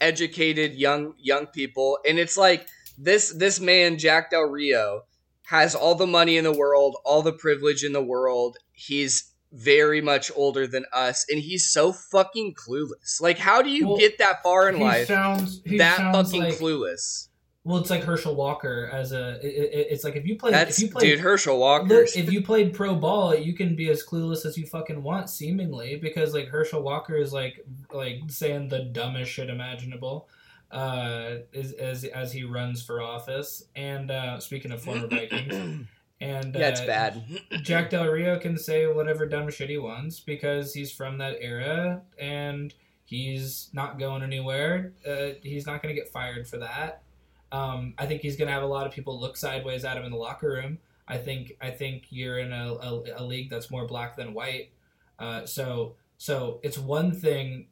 [0.01, 5.03] educated young young people and it's like this this man Jack Del Rio
[5.47, 8.59] has all the money in the world, all the privilege in the world.
[8.73, 13.21] He's very much older than us and he's so fucking clueless.
[13.21, 17.28] Like how do you Well, get that far in life sounds that fucking like, clueless?
[17.69, 19.39] Well, it's like Herschel Walker as a.
[19.47, 21.85] It, it, it's like if you play, That's if you play, dude Herschel Walker.
[21.85, 25.29] Look, if you played pro ball, you can be as clueless as you fucking want,
[25.29, 30.31] seemingly, because like Herschel Walker is like like saying the dumbest shit imaginable,
[30.71, 33.65] uh, as as, as he runs for office.
[33.77, 35.53] And uh, speaking of former Vikings,
[36.23, 37.23] and yeah, it's uh, bad.
[37.65, 42.01] Jack Del Rio can say whatever dumb shit he wants because he's from that era
[42.19, 42.73] and
[43.05, 44.95] he's not going anywhere.
[45.07, 47.03] Uh, he's not going to get fired for that.
[47.51, 50.05] Um, I think he's going to have a lot of people look sideways at him
[50.05, 50.79] in the locker room.
[51.07, 54.71] I think I think you're in a, a, a league that's more black than white.
[55.19, 57.69] Uh, so so it's one thing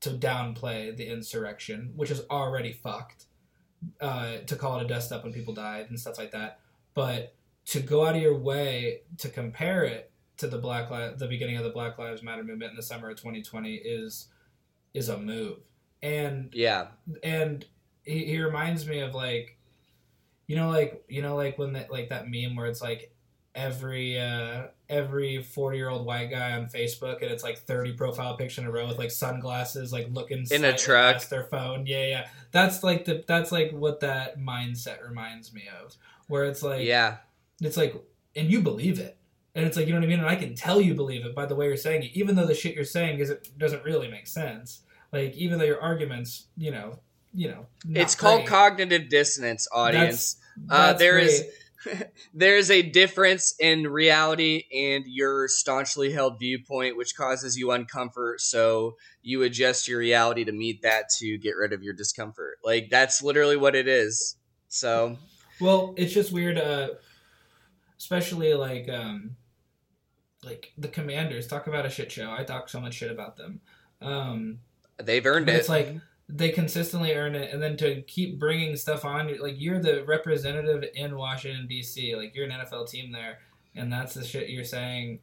[0.00, 3.26] to downplay the insurrection, which is already fucked.
[3.98, 6.60] Uh, to call it a dust up when people died and stuff like that,
[6.92, 7.34] but
[7.64, 11.56] to go out of your way to compare it to the Black Li- the beginning
[11.56, 14.28] of the Black Lives Matter movement in the summer of 2020 is
[14.92, 15.58] is a move.
[16.02, 16.88] And yeah,
[17.22, 17.64] and
[18.04, 19.56] he, he reminds me of like
[20.46, 23.12] you know like you know like when that like that meme where it's like
[23.54, 28.36] every uh every 40 year old white guy on facebook and it's like 30 profile
[28.36, 31.14] picture in a row with like sunglasses like looking In a truck.
[31.14, 31.84] past their phone.
[31.86, 32.28] Yeah yeah.
[32.52, 35.96] That's like the that's like what that mindset reminds me of.
[36.28, 37.18] Where it's like yeah.
[37.60, 37.94] it's like
[38.36, 39.16] and you believe it.
[39.56, 40.20] And it's like you know what i mean?
[40.20, 42.46] And i can tell you believe it by the way you're saying it even though
[42.46, 44.82] the shit you're saying is it doesn't really make sense.
[45.12, 47.00] Like even though your arguments you know
[47.34, 50.36] you know It's called great, cognitive dissonance, audience.
[50.68, 51.50] Uh, that's there is- great.
[52.34, 58.40] There's a difference in reality and your staunchly held viewpoint, which causes you uncomfort.
[58.40, 62.58] So you adjust your reality to meet that to get rid of your discomfort.
[62.62, 64.36] Like that's literally what it is.
[64.68, 65.16] So
[65.60, 66.88] well it's just weird uh
[67.98, 69.36] especially like um
[70.42, 73.60] like the commanders talk about a shit show i talk so much shit about them
[74.00, 74.58] um
[75.02, 75.54] they've earned it.
[75.56, 75.94] it's like
[76.32, 80.84] they consistently earn it, and then to keep bringing stuff on, like you're the representative
[80.94, 83.38] in Washington D.C., like you're an NFL team there,
[83.74, 85.20] and that's the shit you're saying.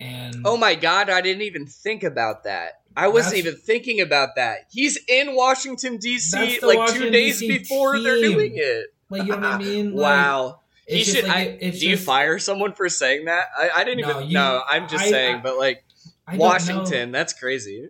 [0.00, 2.80] And oh my god, I didn't even think about that.
[2.96, 4.60] I wasn't even thinking about that.
[4.70, 6.60] He's in Washington D.C.
[6.62, 7.58] like Washington, two days D.C.
[7.58, 8.86] before they're doing it.
[9.10, 9.94] like you know what I mean?
[9.94, 10.60] Like, wow.
[10.88, 11.24] He should.
[11.24, 13.46] like, I, it- do you fire someone for saying that?
[13.58, 14.32] I, I didn't No, even.
[14.32, 15.40] no, I'm just I- saying.
[15.42, 15.84] But like
[16.30, 16.38] know.
[16.38, 17.88] Washington, that's crazy.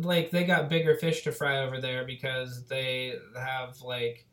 [0.00, 4.26] Like they got bigger fish to fry over there because they have like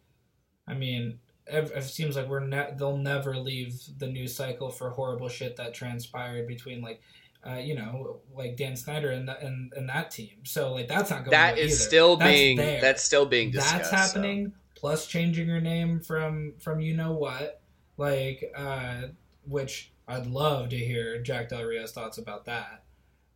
[0.68, 4.90] i mean it, it seems like we're ne- they'll never leave the news cycle for
[4.90, 7.02] horrible shit that transpired between like
[7.48, 11.12] uh, you know like dan snyder and, th- and and that team so like that's
[11.12, 11.84] not going That is either.
[11.84, 12.58] still That's being.
[12.58, 12.82] there.
[12.82, 13.74] That's still being discussed.
[13.76, 13.96] that's so.
[14.20, 17.62] happening plus changing your name from from you know what
[17.98, 19.02] like uh
[19.48, 22.84] which i'd love to hear jack del rio's thoughts about that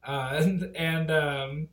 [0.04, 1.68] uh and, and um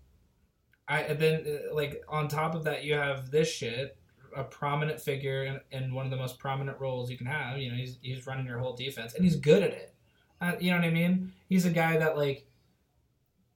[0.88, 3.96] i then uh, like on top of that you have this shit
[4.36, 7.58] a prominent figure and, one of the most prominent roles you can have.
[7.58, 9.94] You know he's he's running your whole defense and he's good at it.
[10.40, 11.32] Uh, you know what i mean?
[11.48, 12.46] He's a guy that like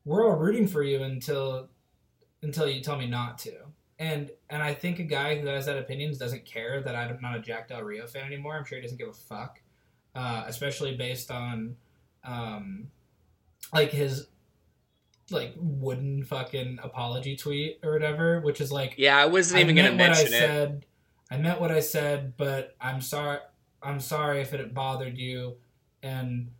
[0.05, 1.69] we're all rooting for you until
[2.43, 3.53] until you tell me not to.
[3.99, 7.37] And and I think a guy who has that opinions doesn't care that I'm not
[7.37, 8.57] a Jack Del Rio fan anymore.
[8.57, 9.61] I'm sure he doesn't give a fuck,
[10.14, 11.77] uh, especially based on
[12.25, 12.88] um,
[13.75, 14.29] like his
[15.33, 19.83] like wooden fucking apology tweet or whatever, which is like Yeah, I wasn't even I
[19.83, 20.40] going to meant what mention I it.
[20.40, 20.87] said.
[21.31, 23.38] I meant what I said, but I'm sorry.
[23.83, 25.57] I'm sorry if it bothered you,
[26.03, 26.51] and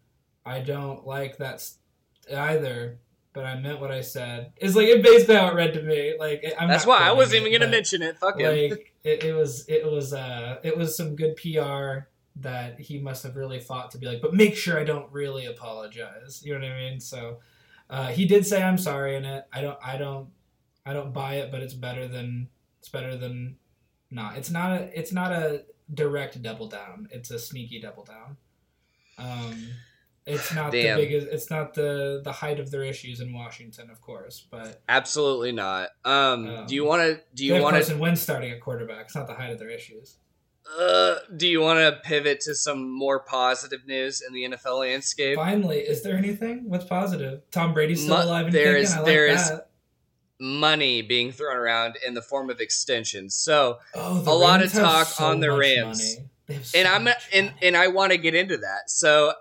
[0.47, 1.69] I don't like that
[2.35, 2.99] either.
[3.33, 4.53] But I meant what I said.
[4.57, 6.15] It's like it basically how it read to me.
[6.19, 8.19] Like I'm That's why I wasn't it, even to mention it.
[8.19, 8.71] Fuck him.
[8.71, 9.65] Like it, it was.
[9.69, 10.13] It was.
[10.13, 10.57] Uh.
[10.65, 12.07] It was some good PR
[12.37, 14.21] that he must have really fought to be like.
[14.21, 16.43] But make sure I don't really apologize.
[16.45, 17.01] You know what I mean?
[17.01, 17.39] So.
[17.91, 19.45] Uh, he did say I'm sorry in it.
[19.53, 19.79] I don't.
[19.85, 20.29] I don't.
[20.87, 22.49] I don't buy it, but it's better than.
[22.79, 23.57] It's better than.
[24.11, 24.37] Not.
[24.37, 24.99] It's not a.
[24.99, 27.09] It's not a direct double down.
[27.11, 28.37] It's a sneaky double down.
[29.19, 29.69] Um,
[30.27, 30.99] it's not Damn.
[30.99, 31.27] the biggest.
[31.33, 35.89] It's not the the height of their issues in Washington, of course, but Absolutely not.
[36.05, 37.21] Um, Um, do you want to?
[37.35, 37.81] Do you want to?
[37.81, 39.07] Carson Wentz starting at quarterback.
[39.07, 40.17] It's not the height of their issues.
[40.79, 45.37] Uh, do you want to pivot to some more positive news in the NFL landscape?
[45.37, 46.69] Finally, is there anything?
[46.69, 47.43] What's positive?
[47.51, 49.51] Tom Brady's still alive and there is- like there is-.
[50.43, 53.35] Money being thrown around in the form of extensions.
[53.35, 55.99] So, Oh, a lot of talk so on the Rams.
[56.17, 56.29] money.
[56.47, 57.59] They have so and I'm and money.
[57.61, 58.89] and I want to get into that.
[58.89, 59.35] So,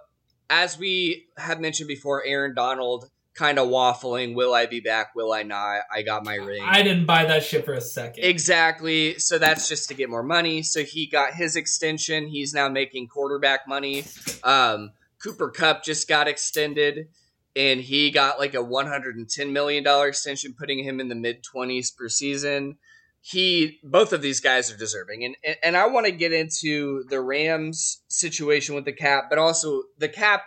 [0.49, 4.35] as we have mentioned before, Aaron Donald kind of waffling.
[4.35, 5.15] Will I be back?
[5.15, 5.83] Will I not?
[5.91, 6.61] I got my ring.
[6.61, 8.25] I didn't buy that shit for a second.
[8.25, 9.17] Exactly.
[9.17, 10.61] So that's just to get more money.
[10.61, 12.27] So he got his extension.
[12.27, 14.03] He's now making quarterback money.
[14.43, 14.91] Um,
[15.23, 17.07] Cooper Kupp just got extended,
[17.55, 21.07] and he got like a one hundred and ten million dollar extension, putting him in
[21.07, 22.77] the mid twenties per season.
[23.21, 27.03] He, both of these guys are deserving, and and, and I want to get into
[27.09, 30.43] the Rams situation with the cap, but also the cap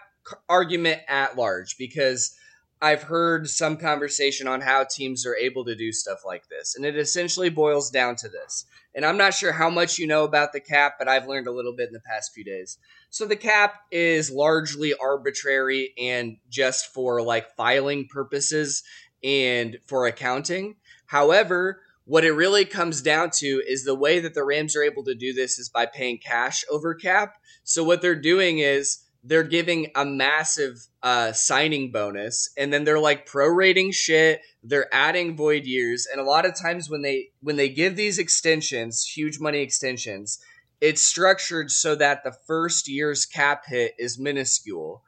[0.49, 2.37] argument at large because
[2.83, 6.85] I've heard some conversation on how teams are able to do stuff like this, and
[6.85, 8.65] it essentially boils down to this.
[8.93, 11.53] And I'm not sure how much you know about the cap, but I've learned a
[11.53, 12.79] little bit in the past few days.
[13.09, 18.83] So the cap is largely arbitrary and just for like filing purposes
[19.23, 20.75] and for accounting.
[21.07, 25.05] However, what it really comes down to is the way that the Rams are able
[25.05, 27.37] to do this is by paying cash over cap.
[27.63, 32.99] So what they're doing is they're giving a massive uh, signing bonus, and then they're
[32.99, 34.41] like prorating shit.
[34.63, 38.19] They're adding void years, and a lot of times when they when they give these
[38.19, 40.41] extensions, huge money extensions,
[40.81, 45.03] it's structured so that the first year's cap hit is minuscule,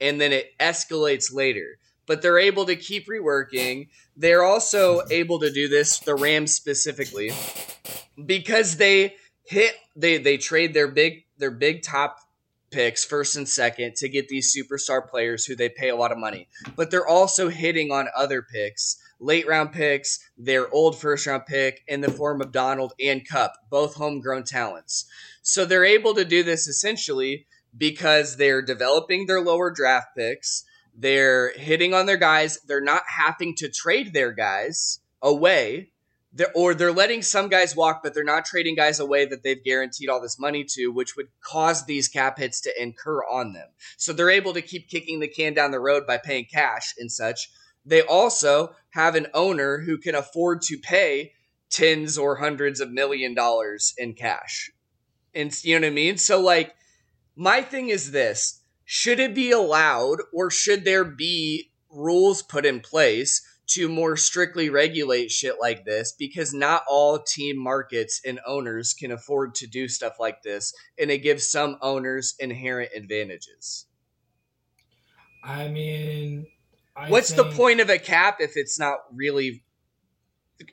[0.00, 1.78] and then it escalates later.
[2.06, 3.88] But they're able to keep reworking.
[4.16, 7.30] They're also able to do this, the Rams specifically,
[8.26, 12.18] because they hit they they trade their big their big top
[12.70, 16.18] picks first and second to get these superstar players who they pay a lot of
[16.18, 16.48] money.
[16.76, 21.82] But they're also hitting on other picks, late round picks, their old first round pick
[21.86, 25.06] in the form of Donald and Kupp, both homegrown talents.
[25.42, 30.64] So they're able to do this essentially because they're developing their lower draft picks.
[30.94, 32.58] They're hitting on their guys.
[32.66, 35.89] They're not having to trade their guys away.
[36.32, 39.62] They're, or they're letting some guys walk, but they're not trading guys away that they've
[39.64, 43.68] guaranteed all this money to, which would cause these cap hits to incur on them.
[43.96, 47.10] So they're able to keep kicking the can down the road by paying cash and
[47.10, 47.50] such.
[47.84, 51.32] They also have an owner who can afford to pay
[51.70, 54.70] tens or hundreds of million dollars in cash.
[55.34, 56.18] And you know what I mean?
[56.18, 56.74] So like
[57.36, 62.80] my thing is this, should it be allowed or should there be rules put in
[62.80, 68.94] place to more strictly regulate shit like this because not all team markets and owners
[68.94, 73.86] can afford to do stuff like this and it gives some owners inherent advantages.
[75.44, 76.46] I mean,
[76.96, 79.62] I What's the point of a cap if it's not really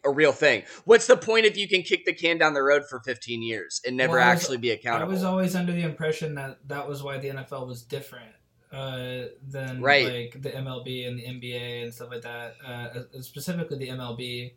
[0.03, 0.63] a real thing?
[0.85, 3.79] What's the point if you can kick the can down the road for 15 years
[3.85, 5.11] and never Well, I was- actually be accountable?
[5.11, 8.31] I was always under the impression that that was why the NFL was different
[8.77, 10.05] uh, than Right.
[10.05, 12.55] like the MLB and the NBA and stuff like that.
[12.65, 14.53] Uh, specifically the MLB,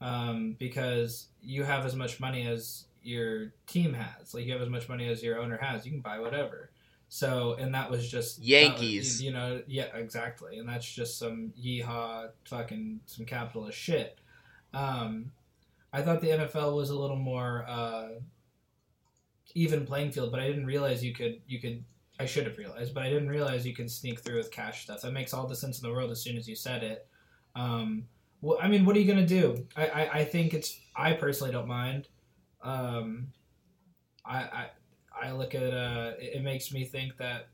[0.00, 4.34] um, because you have as much money as your team has.
[4.34, 5.84] Like you have as much money as your owner has.
[5.86, 6.70] You can buy whatever.
[7.08, 9.22] So and that was just that was- Yankees.
[9.22, 10.58] you know, yeah, exactly.
[10.58, 14.18] And that's just some yeehaw fucking some capitalist shit.
[14.74, 15.32] Um,
[15.92, 17.64] I thought the NFL was a little more.
[17.68, 18.08] Uh,
[19.54, 21.82] even playing field, but I didn't realize you could you could
[22.20, 25.00] I should have realized, but I didn't realize you can sneak through with cash stuff.
[25.00, 27.06] That makes all the sense in the world as soon as you said it.
[27.56, 28.04] Um,
[28.42, 29.66] well, I mean, what are you gonna do?
[29.76, 32.08] I, I, I think it's I personally don't mind.
[32.62, 33.28] Um,
[34.24, 34.70] I, I
[35.28, 37.48] I look at uh, it, it makes me think that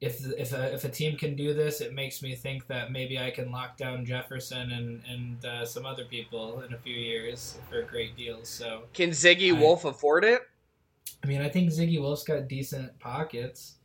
[0.00, 3.18] if if a, if a team can do this, it makes me think that maybe
[3.18, 7.58] I can lock down Jefferson and and uh, some other people in a few years
[7.70, 8.48] for great deals.
[8.48, 10.42] So Can Zygi I- Wilf afford it?
[11.24, 13.76] I mean, I think Zygi Wilf's got decent pockets.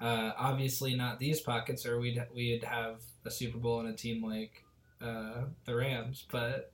[0.00, 4.24] Uh, obviously, not these pockets, or we'd we'd have a Super Bowl and a team
[4.24, 4.64] like
[5.02, 6.24] uh, the Rams.
[6.30, 6.72] But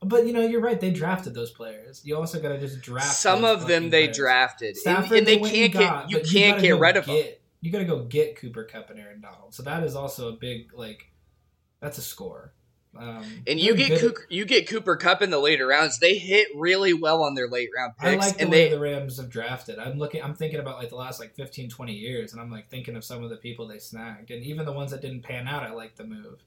[0.00, 0.80] but you know, you're right.
[0.80, 2.02] They drafted those players.
[2.04, 4.16] You also got to just draft Some of them they players.
[4.16, 7.06] drafted, Stafford, and they went can't and get got, you can't gotta get rid of
[7.06, 7.24] them.
[7.60, 9.52] You got to go get Cooper Kupp and Aaron Donald.
[9.52, 11.10] So that is also a big like
[11.80, 12.52] that's a score.
[12.96, 15.98] Um, And you get Cooper, you get Cooper Kupp in the later rounds.
[15.98, 18.12] They hit really well on their late round picks.
[18.12, 19.78] I like the and way they the Rams have drafted.
[19.78, 20.22] I'm looking.
[20.22, 23.04] I'm thinking about like the last like 15, 20 years, and I'm like thinking of
[23.04, 25.62] some of the people they snagged, and even the ones that didn't pan out.
[25.62, 26.42] I like the move,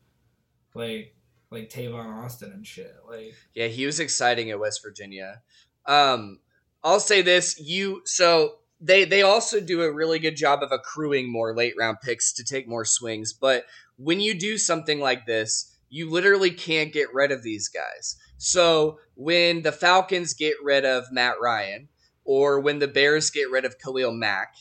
[0.73, 1.15] like
[1.51, 2.95] like Tavon Austin and shit.
[3.07, 5.41] Like Yeah, he was exciting at West Virginia.
[5.85, 6.39] Um,
[6.83, 11.31] I'll say this: you so they they also do a really good job of accruing
[11.31, 13.31] more late round picks to take more swings.
[13.31, 13.65] But
[13.97, 18.15] when you do something like this, you literally can't get rid of these guys.
[18.37, 21.89] So when the Falcons get rid of Matt Ryan,
[22.23, 24.55] or when the Bears get rid of Khalil Mack,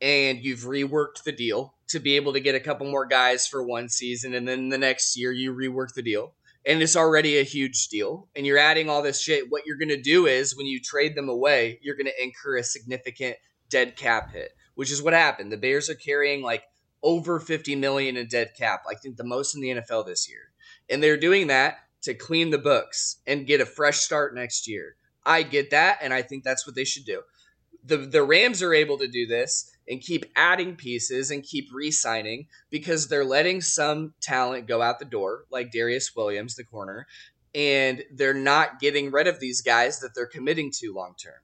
[0.00, 3.62] and you've reworked the deal to be able to get a couple more guys for
[3.62, 7.44] one season, and then the next year you rework the deal and it's already a
[7.44, 10.66] huge deal and you're adding all this shit what you're going to do is when
[10.66, 13.36] you trade them away you're going to incur a significant
[13.68, 16.62] dead cap hit which is what happened the bears are carrying like
[17.02, 20.50] over 50 million in dead cap i think the most in the nfl this year.
[20.90, 24.96] And they're doing that to clean the books and get a fresh start next year.
[25.24, 27.22] I get that and i think that's what they should do.
[27.84, 32.46] The the rams are able to do this and keep adding pieces and keep re-signing
[32.70, 37.06] because they're letting some talent go out the door, like Darious Williams, the corner,
[37.54, 41.34] and they're not getting rid of these guys that they're committing to long term.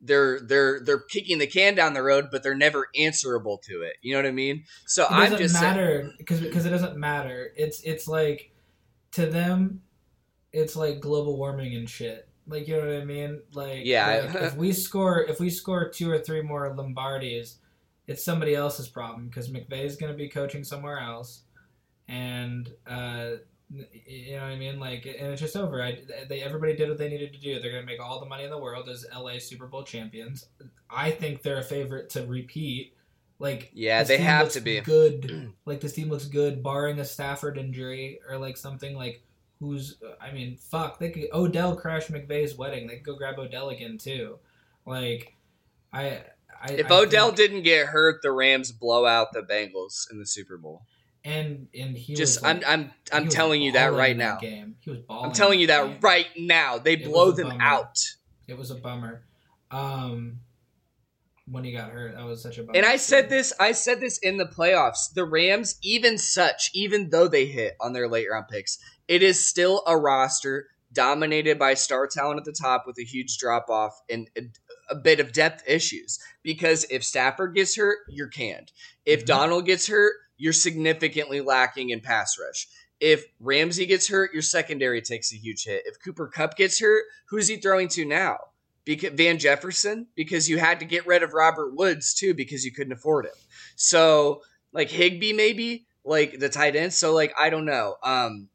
[0.00, 3.96] They're they're they're kicking the can down the road, but they're never answerable to it.
[4.02, 4.64] You know what I mean?
[4.86, 7.52] So it I'm doesn't just matter because because it doesn't matter.
[7.56, 8.52] It's it's like
[9.12, 9.82] to them,
[10.52, 12.28] it's like global warming and shit.
[12.46, 13.42] Like you know what I mean?
[13.52, 14.30] Like Yeah.
[14.32, 17.56] like, if we score if we score two or three more Lombardis,
[18.06, 21.42] it's somebody else's problem because McVay is going to be coaching somewhere else,
[22.08, 23.32] and uh,
[23.72, 24.80] you know what I mean.
[24.80, 25.82] Like and it's just over.
[25.82, 25.98] I,
[26.28, 27.60] they everybody did what they needed to do.
[27.60, 30.46] They're going to make all the money in the world as LA Super Bowl champions.
[30.90, 32.94] I think they're a favorite to repeat.
[33.38, 34.80] Like Yeah, they have to be.
[34.84, 35.52] good.
[35.66, 39.22] like this team looks good, barring a Stafford injury or like something like
[39.60, 39.96] who's.
[40.20, 40.98] I mean, fuck.
[40.98, 42.86] They could Odell crash McVay's wedding.
[42.86, 44.38] They could go grab Odell again too.
[44.86, 45.34] Like,
[45.92, 46.22] I.
[46.62, 50.18] I if I Odell think- didn't get hurt, the Rams blow out the Bengals in
[50.18, 50.82] the Super Bowl.
[51.24, 52.80] And and he Just like, I'm
[53.12, 54.38] I'm I'm telling you that right now.
[54.38, 54.76] game.
[54.80, 55.26] He was balling.
[55.26, 55.98] I'm telling you that game.
[56.00, 56.78] right now.
[56.78, 57.62] They It blow them bummer.
[57.62, 57.98] out.
[58.48, 59.24] It was a bummer.
[59.70, 60.40] Um,
[61.46, 62.76] when he got hurt, that was such a bummer.
[62.76, 65.12] And I said this, I said this in the playoffs.
[65.14, 69.46] The Rams, even such, even though they hit on their late round picks, it is
[69.46, 74.00] still a roster dominated by star talent at the top with a huge drop off
[74.10, 76.18] and a, bit of depth issues.
[76.42, 78.72] Because if Stafford gets hurt, you're canned.
[79.04, 79.26] If Mhm.
[79.26, 82.66] Donald gets hurt, you're significantly lacking in pass rush.
[82.98, 85.82] If Ramsey gets hurt, your secondary takes a huge hit.
[85.84, 88.38] If Cooper Kupp gets hurt, who's he throwing to now?
[88.86, 92.72] Because Van Jefferson, because you had to get rid of Robert Woods too, because you
[92.72, 93.34] couldn't afford him.
[93.76, 94.40] So
[94.72, 96.94] like Higbee maybe, like the tight end.
[96.94, 97.96] So like I don't know.
[98.02, 98.48] Um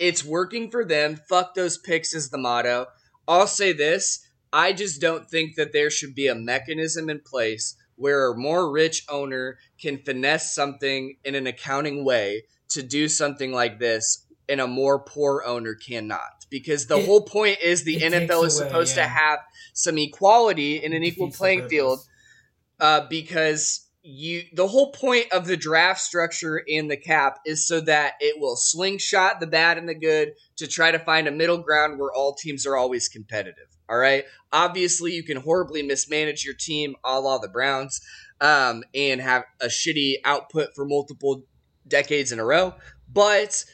[0.00, 1.20] it's working for them.
[1.28, 2.86] Fuck those picks is the motto.
[3.28, 4.26] I'll say this.
[4.52, 8.70] I just don't think that there should be a mechanism in place where a more
[8.72, 14.58] rich owner can finesse something in an accounting way to do something like this and
[14.60, 16.46] a more poor owner cannot.
[16.48, 19.02] Because the It- whole point is the NFL is away, supposed yeah.
[19.04, 19.38] to have
[19.74, 22.00] some equality in an equal playing field
[22.80, 27.80] uh, because you the whole point of the draft structure in the cap is so
[27.82, 31.58] that it will slingshot the bad and the good to try to find a middle
[31.58, 33.66] ground where all teams are always competitive.
[33.88, 34.24] All right.
[34.52, 38.00] Obviously, you can horribly mismanage your team, a la the Browns,
[38.40, 41.42] um, and have a shitty output for multiple
[41.86, 42.74] decades in a row.
[43.12, 43.64] But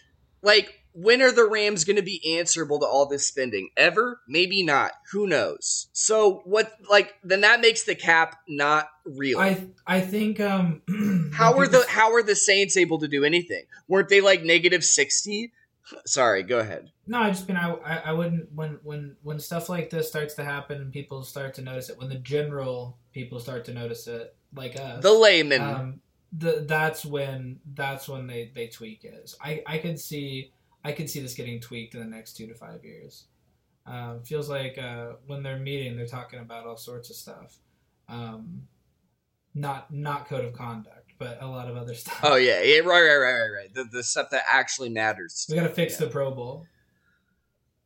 [0.43, 3.69] like, when are the Rams going to be answerable to all this spending?
[3.77, 4.21] Ever?
[4.27, 4.93] Maybe not.
[5.13, 5.89] Who knows?
[5.93, 6.73] So what?
[6.89, 9.39] Like, then that makes the cap not real.
[9.39, 10.83] I I think um.
[11.35, 13.65] how are the How are the Saints able to do anything?
[13.89, 15.53] Weren't they like negative sixty?
[16.07, 16.91] Sorry, go ahead.
[17.07, 20.35] No, I just mean I, I I wouldn't when when when stuff like this starts
[20.35, 24.07] to happen and people start to notice it when the general people start to notice
[24.09, 25.61] it like us The layman.
[25.61, 26.01] um
[26.33, 29.29] the that's when that's when they they tweak it.
[29.29, 30.53] So I I could see
[30.87, 33.25] I could see this getting tweaked in the next two to five years.
[33.87, 37.59] Um, feels like uh, when they're meeting, they're talking about all sorts of stuff.
[38.09, 38.63] Um,
[39.55, 42.21] not not code of conduct, but a lot of other stuff.
[42.23, 43.75] oh yeah, yeah, right, right, right, right, right.
[43.75, 45.47] The the stuff that actually matters.
[45.49, 46.07] we got to fix Yeah.
[46.07, 46.67] the Pro Bowl.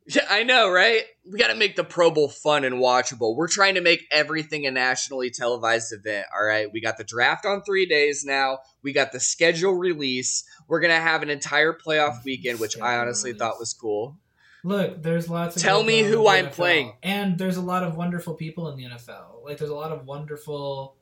[0.07, 1.03] Yeah, I know, right?
[1.31, 3.35] We got to make the Pro Bowl fun and watchable.
[3.35, 6.25] We're trying to make everything a nationally televised event.
[6.35, 6.71] All right.
[6.71, 8.59] We got the draft on three days now.
[8.81, 10.43] We got the schedule release.
[10.67, 14.17] We're going to have an entire playoff weekend, which I honestly thought was cool.
[14.63, 15.61] Look, there's lots of.
[15.61, 16.51] Tell me who I'm NFL.
[16.53, 16.93] playing.
[17.03, 19.43] And there's a lot of wonderful people in the NFL.
[19.43, 20.97] Like, there's a lot of wonderful,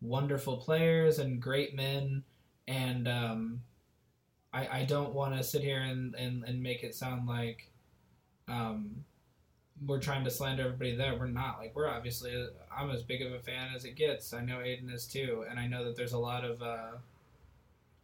[0.00, 2.22] wonderful players and great men.
[2.66, 3.60] And um,
[4.52, 7.70] I, I don't want to sit here and, and, and make it sound like
[8.48, 9.04] um,
[9.86, 11.16] we're trying to slander everybody there.
[11.16, 11.58] We're not.
[11.58, 12.32] Like we're obviously
[12.76, 14.32] I'm as big of a fan as it gets.
[14.32, 16.92] I know Aiden is too, and I know that there's a lot of uh,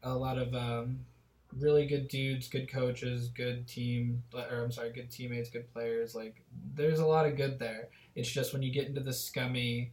[0.03, 1.01] a lot of um,
[1.59, 6.15] really good dudes, good coaches, good team, or I'm sorry, good teammates, good players.
[6.15, 6.43] Like
[6.75, 7.89] there's a lot of good there.
[8.15, 9.93] It's just when you get into the scummy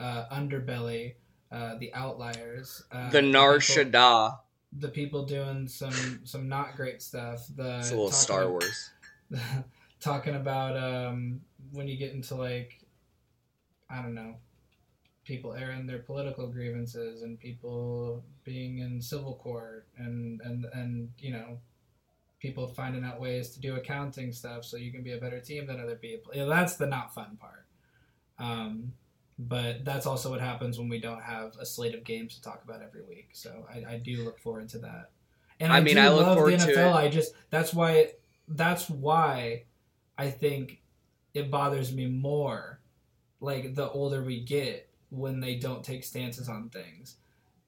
[0.00, 1.14] uh, underbelly,
[1.50, 4.38] uh, the outliers, uh, the Nar Shaddaa,
[4.78, 7.46] the people doing some some not great stuff.
[7.56, 8.90] The it's a little Star Wars.
[10.04, 11.40] talking about um,
[11.72, 12.78] when you get into like
[13.88, 14.36] I don't know
[15.24, 21.32] people airing their political grievances and people being in civil court and and and you
[21.32, 21.58] know
[22.38, 25.66] people finding out ways to do accounting stuff so you can be a better team
[25.66, 26.30] than other people.
[26.34, 27.64] Yeah, that's the not fun part.
[28.38, 28.92] Um,
[29.38, 32.62] but that's also what happens when we don't have a slate of games to talk
[32.62, 33.30] about every week.
[33.32, 35.10] So I, I do look forward to that.
[35.58, 36.74] And I, I mean, I look forward the NFL.
[36.74, 36.92] To it.
[36.92, 38.10] I just that's why
[38.46, 39.64] that's why
[40.16, 40.80] I think
[41.32, 42.80] it bothers me more,
[43.40, 47.16] like the older we get, when they don't take stances on things.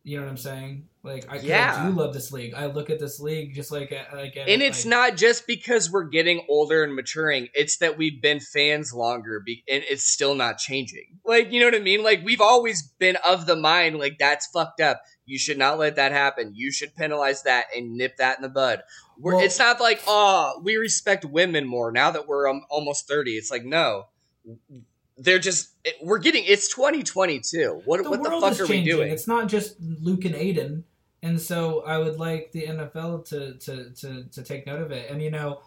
[0.06, 0.86] You know what I'm saying?
[1.02, 1.82] Like I, yeah.
[1.82, 2.54] I do love this league.
[2.54, 6.04] I look at this league just like like and it's like, not just because we're
[6.04, 7.48] getting older and maturing.
[7.54, 11.18] It's that we've been fans longer, be, and it's still not changing.
[11.24, 12.04] Like you know what I mean?
[12.04, 15.02] Like we've always been of the mind like that's fucked up.
[15.24, 16.52] You should not let that happen.
[16.54, 18.84] You should penalize that and nip that in the bud.
[19.18, 23.32] Well, it's not like oh we respect women more now that we're um, almost thirty.
[23.32, 24.04] It's like no
[25.18, 25.70] they're just
[26.02, 27.82] we're getting it's 2022.
[27.84, 29.10] What the what the fuck are we doing?
[29.10, 30.82] It's not just Luke and Aiden.
[31.22, 35.10] And so I would like the NFL to to to to take note of it.
[35.10, 35.60] And you know,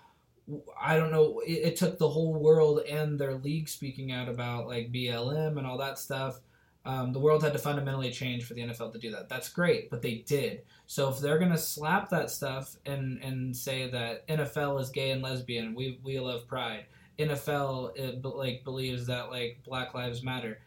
[0.80, 4.68] I don't know, it, it took the whole world and their league speaking out about
[4.68, 6.40] like BLM and all that stuff.
[6.86, 9.28] Um, the world had to fundamentally change for the NFL to do that.
[9.28, 10.62] That's great, but they did.
[10.88, 15.22] So if they're gonna slap that stuff and and say that NFL is gay and
[15.22, 16.86] lesbian, we we love pride
[17.20, 20.60] NFL it, like believes that like Black Lives Matter.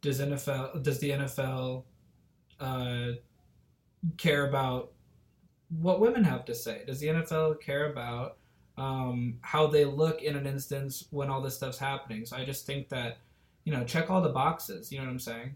[0.00, 1.84] Does NFL does the NFL
[2.60, 3.06] uh,
[4.16, 4.92] care about
[5.80, 6.82] what women have to say?
[6.86, 8.38] Does the NFL care about
[8.76, 12.24] um, how they look in an instance when all this stuff's happening?
[12.24, 13.18] So I just think that
[13.64, 14.92] you know check all the boxes.
[14.92, 15.54] You know what I'm saying?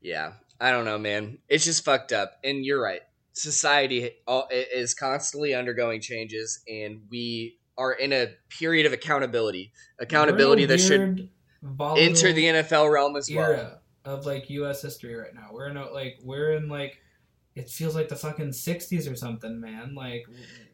[0.00, 1.38] Yeah, I don't know, man.
[1.48, 3.02] It's just fucked up, and you're right.
[3.32, 4.10] Society
[4.50, 9.72] is constantly undergoing changes, and we are in a period of accountability.
[9.98, 11.28] Accountability that should
[11.62, 13.80] enter the NFL realm as well.
[14.04, 14.82] Of like U.S.
[14.82, 17.00] history right now, we're in a, like we're in like
[17.56, 19.94] it feels like the fucking '60s or something, man.
[19.96, 20.26] Like,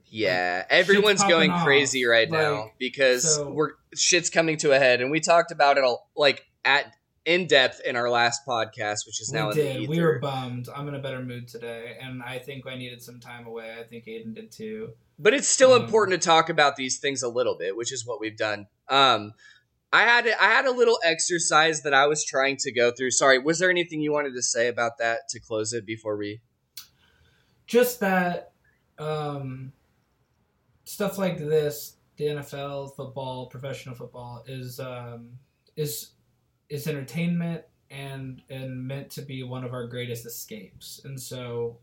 [0.07, 4.79] yeah, like, everyone's going crazy right like, now because so, we're shit's coming to a
[4.79, 6.95] head, and we talked about it all like at
[7.25, 9.89] in depth in our last podcast, which is now we did.
[9.89, 10.69] We were bummed.
[10.75, 13.77] I'm in a better mood today, and I think I needed some time away.
[13.79, 14.91] I think Aiden did too.
[15.19, 18.05] But it's still um, important to talk about these things a little bit, which is
[18.05, 18.67] what we've done.
[18.89, 19.35] Um,
[19.93, 23.11] I had I had a little exercise that I was trying to go through.
[23.11, 26.41] Sorry, was there anything you wanted to say about that to close it before we?
[27.67, 28.53] Just that
[28.99, 29.73] um,
[30.85, 35.31] stuff like this, the NFL, football, professional football is um,
[35.77, 36.11] is
[36.73, 41.03] is entertainment and and meant to be one of our greatest escapes.
[41.05, 41.79] And so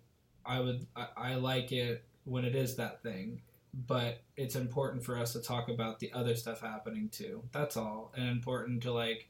[0.46, 3.42] I would I, I like it when it is that thing
[3.88, 7.44] but it's important for us to talk about the other stuff happening too.
[7.52, 8.12] That's all.
[8.16, 9.30] And important to like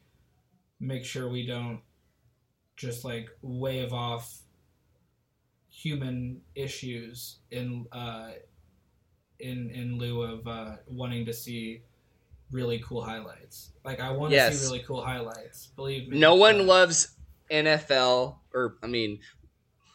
[0.79, 1.81] make sure we don't
[2.75, 4.41] just like wave off
[5.69, 8.31] human issues in uh
[9.39, 11.81] in in lieu of uh wanting to see
[12.51, 13.71] really cool highlights.
[13.83, 14.59] Like I want to yes.
[14.59, 15.67] see really cool highlights.
[15.75, 16.19] Believe me.
[16.19, 17.15] No one loves
[17.51, 19.19] NFL or I mean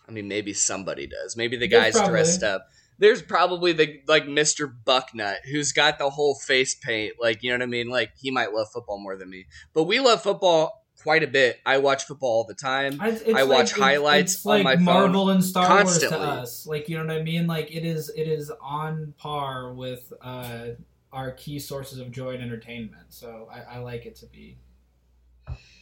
[0.08, 1.36] I mean maybe somebody does.
[1.36, 4.72] Maybe the guys dressed up there's probably the like Mr.
[4.86, 7.14] Bucknut who's got the whole face paint.
[7.20, 7.88] Like, you know what I mean?
[7.88, 9.46] Like he might love football more than me.
[9.72, 11.60] But we love football quite a bit.
[11.66, 13.00] I watch football all the time.
[13.02, 16.18] It's I watch like, highlights it's, on like my Marvel phone and Star constantly.
[16.18, 16.66] Wars to us.
[16.66, 17.46] Like, you know what I mean?
[17.46, 20.68] Like it is it is on par with uh
[21.14, 23.06] our key sources of joy and entertainment.
[23.08, 24.58] So I, I like it to be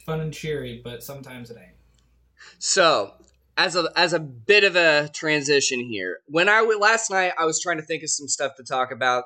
[0.05, 1.75] fun and cheery, but sometimes it ain't.
[2.59, 3.13] So
[3.57, 6.19] as a as a bit of a transition here.
[6.27, 9.25] When I last night I was trying to think of some stuff to talk about.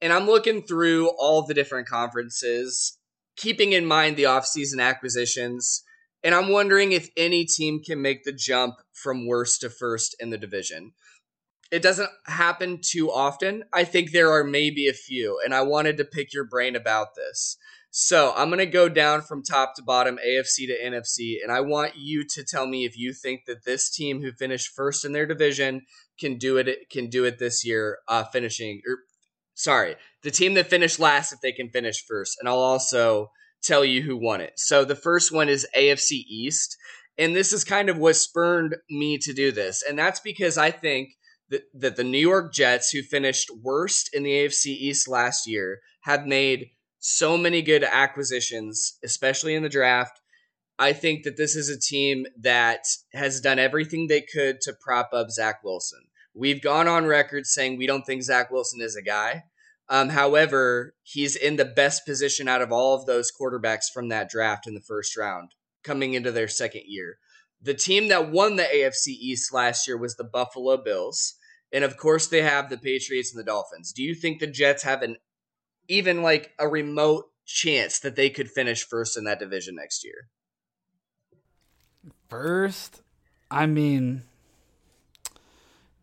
[0.00, 2.98] and I'm looking through all the different conferences,
[3.36, 5.82] keeping in mind the offseason acquisitions,
[6.22, 10.30] and I'm wondering if any team can make the jump from worst to first in
[10.30, 10.92] the division.
[11.72, 13.64] It doesn't happen too often.
[13.72, 17.14] I think there are maybe a few, and I wanted to pick your brain about
[17.16, 17.56] this.
[17.90, 21.62] So I'm going to go down from top to bottom, AFC to NFC, and I
[21.62, 25.12] want you to tell me if you think that this team who finished first in
[25.12, 25.86] their division
[26.20, 28.98] can do it can do it this year, uh, finishing or
[29.54, 33.30] sorry, the team that finished last if they can finish first, and I'll also
[33.62, 34.52] tell you who won it.
[34.56, 36.76] So the first one is AFC East,
[37.16, 40.70] and this is kind of what spurred me to do this, and that's because I
[40.70, 41.16] think
[41.50, 45.80] that, that the New York Jets, who finished worst in the AFC East last year,
[46.02, 50.20] have made so many good acquisitions, especially in the draft.
[50.78, 52.80] I think that this is a team that
[53.12, 56.00] has done everything they could to prop up Zach Wilson.
[56.34, 59.44] We've gone on record saying we don't think Zach Wilson is a guy.
[59.88, 64.28] Um, however, he's in the best position out of all of those quarterbacks from that
[64.28, 65.52] draft in the first round,
[65.84, 67.18] coming into their second year.
[67.62, 71.35] The team that won the AFC East last year was the Buffalo Bills.
[71.72, 73.92] And of course, they have the Patriots and the Dolphins.
[73.92, 75.16] Do you think the Jets have an
[75.88, 80.28] even like a remote chance that they could finish first in that division next year?
[82.28, 83.02] First,
[83.50, 84.22] I mean,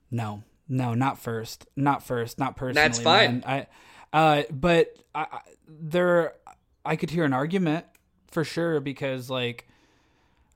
[0.09, 2.87] no, no, not first, not first, not personally.
[2.87, 3.43] That's fine.
[3.45, 3.67] Man.
[4.13, 6.33] I, uh, but I, I, there,
[6.85, 7.85] I could hear an argument
[8.31, 9.67] for sure because, like,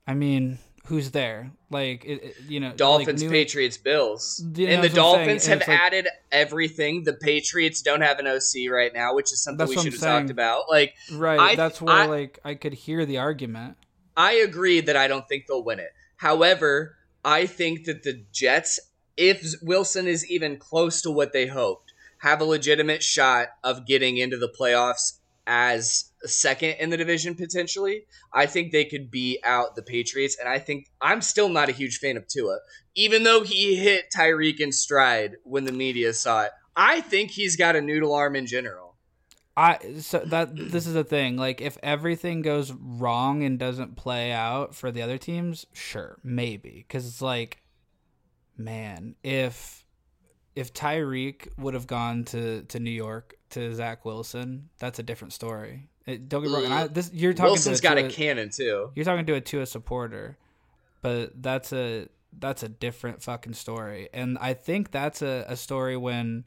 [0.08, 1.52] I mean, who's there.
[1.70, 5.46] Like it, it, you know, Dolphins, like New, Patriots, Bills, you know, and the Dolphins
[5.46, 7.04] have like, added everything.
[7.04, 10.30] The Patriots don't have an OC right now, which is something we should have talked
[10.30, 10.64] about.
[10.70, 11.40] Like, right?
[11.40, 13.76] I, that's where I, like I could hear the argument.
[14.16, 15.92] I agree that I don't think they'll win it.
[16.18, 18.80] However, I think that the Jets,
[19.18, 24.18] if Wilson is even close to what they hoped, have a legitimate shot of getting
[24.18, 28.04] into the playoffs as second in the division potentially.
[28.34, 31.74] I think they could be out the Patriots, and I think I'm still not a
[31.74, 32.60] huge fan of Tua,
[32.96, 36.52] even though he hit Tyreek in stride when the media saw it.
[36.76, 38.96] I think he's got a noodle arm in general.
[39.58, 41.36] I so that this is the thing.
[41.36, 46.86] Like, if everything goes wrong and doesn't play out for the other teams, sure, maybe,
[46.88, 47.64] because it's like,
[48.56, 49.84] man, if
[50.56, 55.34] if Tyreek would have gone to to New York to Zach Wilson, that's a different
[55.34, 55.90] story.
[56.08, 56.66] Don't get wrong.
[56.72, 56.94] I, mm.
[56.94, 57.52] this you're talking.
[57.52, 58.92] Wilson's to got a, a cannon too.
[58.96, 60.38] You're talking to a Tua supporter,
[61.02, 62.08] but that's a
[62.40, 64.10] that's a different fucking story.
[64.14, 66.46] And I think that's a, a story when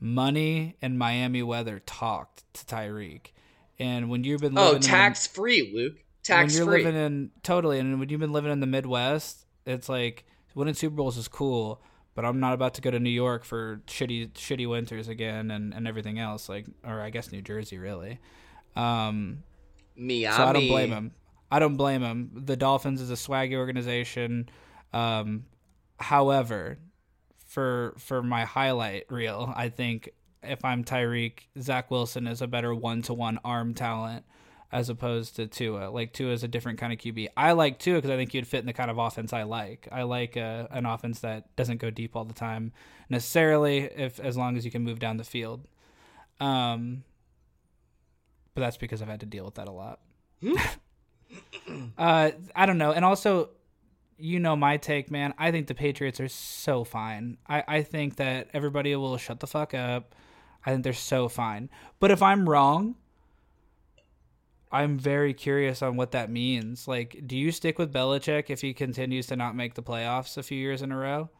[0.00, 3.32] money and Miami weather talked to Tyreek.
[3.78, 6.84] And when you've been oh tax the, free, Luke, tax when you're free.
[6.84, 10.96] living in totally, and when you've been living in the Midwest, it's like winning Super
[10.96, 11.82] Bowls is cool,
[12.14, 15.74] but I'm not about to go to New York for shitty shitty winters again and,
[15.74, 16.48] and everything else.
[16.48, 18.20] Like, or I guess New Jersey really.
[18.76, 19.42] Um,
[19.96, 20.36] Miami.
[20.36, 21.12] So I don't blame him.
[21.50, 22.30] I don't blame him.
[22.34, 24.48] The Dolphins is a swaggy organization.
[24.92, 25.44] Um,
[25.98, 26.78] however,
[27.46, 30.10] for for my highlight reel, I think
[30.42, 34.24] if I'm Tyreek, Zach Wilson is a better one to one arm talent
[34.72, 35.90] as opposed to Tua.
[35.90, 37.28] Like Tua is a different kind of QB.
[37.36, 39.86] I like Tua because I think he'd fit in the kind of offense I like.
[39.92, 42.72] I like uh, an offense that doesn't go deep all the time
[43.10, 45.68] necessarily, if as long as you can move down the field.
[46.40, 47.04] Um,
[48.54, 50.00] but that's because I've had to deal with that a lot.
[50.40, 50.56] Hmm?
[51.98, 53.50] uh, I don't know, and also,
[54.18, 55.34] you know my take, man.
[55.38, 57.38] I think the Patriots are so fine.
[57.48, 60.14] I I think that everybody will shut the fuck up.
[60.64, 61.70] I think they're so fine.
[61.98, 62.96] But if I'm wrong,
[64.70, 66.88] I'm very curious on what that means.
[66.88, 70.42] Like, do you stick with Belichick if he continues to not make the playoffs a
[70.42, 71.30] few years in a row?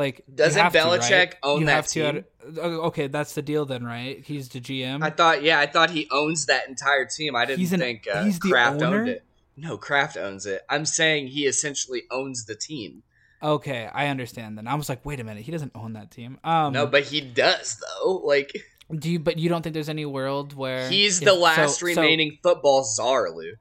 [0.00, 1.34] Like, doesn't Belichick to, right?
[1.42, 2.24] own you that team?
[2.54, 4.24] To, okay, that's the deal then, right?
[4.24, 5.02] He's the GM.
[5.02, 7.36] I thought, yeah, I thought he owns that entire team.
[7.36, 9.24] I didn't he's an, think uh, Kraft owned it.
[9.58, 10.62] No, Kraft owns it.
[10.70, 13.02] I'm saying he essentially owns the team.
[13.42, 14.56] Okay, I understand.
[14.56, 16.38] Then I was like, wait a minute, he doesn't own that team.
[16.44, 18.22] Um, no, but he does though.
[18.24, 18.56] Like,
[18.90, 19.18] do you?
[19.18, 22.84] But you don't think there's any world where he's the last so, remaining so, football
[22.84, 23.58] czar, Luke?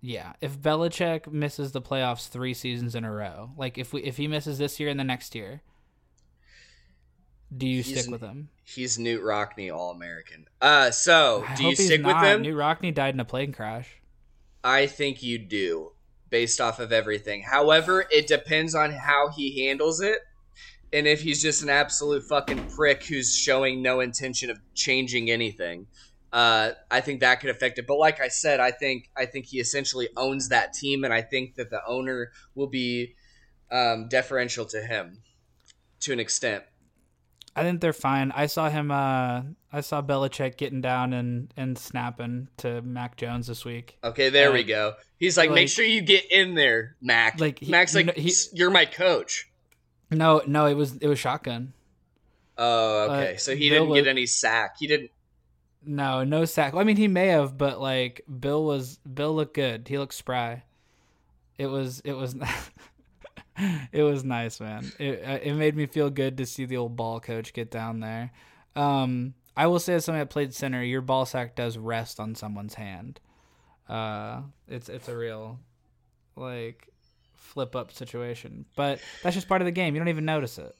[0.00, 4.16] Yeah, if Belichick misses the playoffs three seasons in a row, like if we if
[4.16, 5.62] he misses this year and the next year,
[7.56, 8.48] do you he's, stick with him?
[8.64, 10.46] He's Knute Rockne, All American.
[10.60, 12.42] Uh, so I do you stick with him?
[12.42, 14.00] Knute Rockne died in a plane crash.
[14.64, 15.92] I think you do,
[16.30, 17.42] based off of everything.
[17.42, 20.20] However, it depends on how he handles it,
[20.92, 25.86] and if he's just an absolute fucking prick who's showing no intention of changing anything.
[26.32, 27.86] Uh, I think that could affect it.
[27.86, 31.20] But like I said, I think I think he essentially owns that team, and I
[31.20, 33.14] think that the owner will be
[33.70, 35.18] um, deferential to him
[36.00, 36.64] to an extent.
[37.54, 38.32] I think they're fine.
[38.34, 38.90] I saw him.
[38.90, 39.42] Uh,
[39.72, 43.98] I saw Belichick getting down and and snapping to Mac Jones this week.
[44.02, 44.94] Okay, there Uh, we go.
[45.18, 47.38] He's like, make sure you get in there, Mac.
[47.40, 49.48] Like, he- Mac's like, he- you're my coach.
[50.10, 51.72] No, no, it was it was shotgun.
[52.58, 53.34] Oh, okay.
[53.34, 54.76] Uh, so he Bill didn't was- get any sack.
[54.78, 55.10] He didn't.
[55.84, 56.72] No, no sack.
[56.74, 59.88] Well, I mean, he may have, but like Bill was Bill looked good.
[59.88, 60.62] He looked spry.
[61.58, 62.34] It was it was
[63.92, 64.90] it was nice, man.
[64.98, 68.00] It uh, it made me feel good to see the old ball coach get down
[68.00, 68.32] there.
[68.74, 72.34] Um, I will say as somebody that played center, your ball sack does rest on
[72.34, 73.20] someone's hand.
[73.88, 75.58] Uh, it's it's a real
[76.36, 76.88] like
[77.34, 79.94] flip up situation, but that's just part of the game.
[79.94, 80.74] You don't even notice it.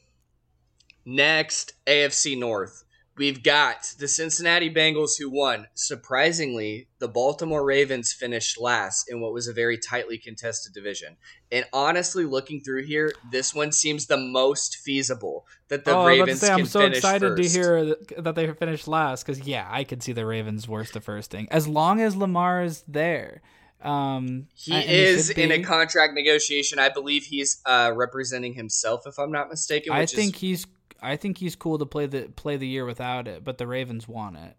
[1.05, 2.85] Next, AFC North.
[3.15, 5.67] We've got the Cincinnati Bengals who won.
[5.75, 11.17] Surprisingly, the Baltimore Ravens finished last in what was a very tightly contested division.
[11.51, 16.05] And honestly, looking through here, this one seems the most feasible that the oh, I
[16.05, 17.53] was about to Ravens say, can I'm so excited first.
[17.53, 21.03] to hear that, they finished last because yeah, I could see the Ravens worst to
[21.03, 23.43] first thing as long as Lamar is there.
[23.85, 26.79] Um, He is in a contract negotiation.
[26.79, 29.93] I believe he's uh, representing himself, if I'm not mistaken.
[29.93, 30.67] I think is, he's.
[31.01, 34.07] I think he's cool to play the play the year without it, but the Ravens
[34.07, 34.57] want it.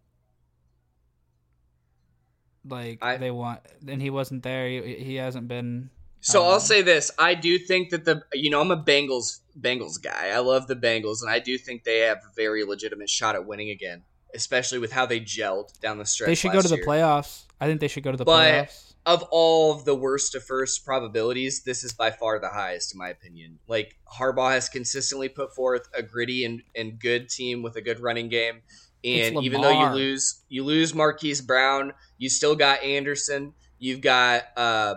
[2.66, 4.68] Like I- they want, and he wasn't there.
[4.68, 5.90] He, he hasn't been.
[6.22, 9.40] So I'll Um, say this: I do think that the you know I'm a Bengals
[9.60, 10.30] Bengals guy.
[10.34, 13.46] I love the Bengals, and I do think they have a very legitimate shot at
[13.46, 14.04] winning again,
[14.34, 16.28] especially with how they gelled down the stretch.
[16.28, 16.86] They should go to the year.
[16.86, 17.44] playoffs.
[17.60, 18.83] I think they should go to the But- playoffs.
[19.06, 23.00] Of all of the worst to first probabilities, this is by far the highest, in
[23.00, 23.60] my opinion.
[23.68, 28.00] Like Harbaugh has consistently put forth a gritty and, and good team with a good
[28.00, 28.62] running game,
[29.04, 33.54] and even though you lose, you lose Marquise Brown, you still got Anderson.
[33.78, 34.96] You've got uh,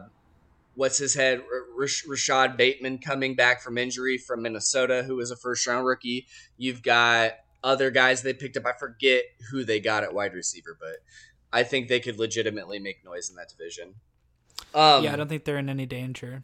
[0.77, 1.43] what's his head,
[1.77, 6.27] Rashod Bateman coming back from injury from Minnesota, who was a first round rookie.
[6.57, 7.33] You've got
[7.65, 8.65] other guys they picked up.
[8.67, 10.99] I forget who they got at wide receiver, but
[11.57, 13.95] I think they could legitimately make noise in that division.
[14.75, 16.43] Um, yeah, I don't think they're in any danger.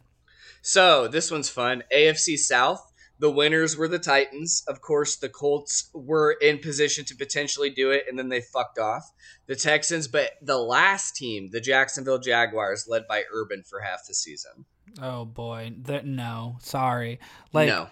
[0.63, 1.83] so this one's fun.
[1.95, 2.91] AFC South.
[3.19, 4.63] The winners were the Titans.
[4.67, 8.79] Of course, the Colts were in position to potentially do it, and then they fucked
[8.79, 9.11] off.
[9.45, 14.15] The Texans, but the last team, the Jacksonville Jaguars, led by Urban for half the
[14.15, 14.65] season.
[14.99, 17.19] Oh boy, that no, sorry.
[17.53, 17.87] Like no,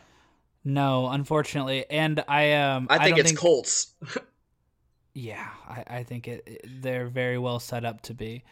[0.63, 3.93] no, unfortunately, and I um I think don't it's Colts.
[5.14, 8.43] Yeah, I, I think it, it- they're very well set up to be.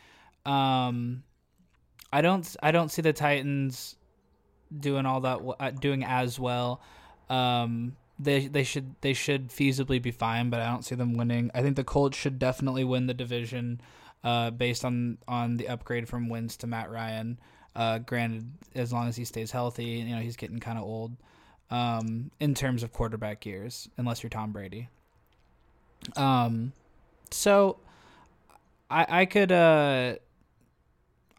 [0.46, 1.24] Um,
[2.12, 3.96] I don't I don't see the Titans
[4.78, 6.82] doing all that uh, doing as well.
[7.30, 11.52] Um, they they should they should feasibly be fine, but I don't see them winning.
[11.54, 13.80] I think the Colts should definitely win the division,
[14.24, 17.40] uh, based on on the upgrade from Wentz to Matt Ryan.
[17.76, 21.16] Uh, granted, as long as he stays healthy, you know he's getting kind of old.
[21.72, 24.90] Um, in terms of quarterback years, unless you're Tom Brady.
[26.16, 26.74] Um,
[27.32, 27.78] so
[28.90, 30.16] I I could uh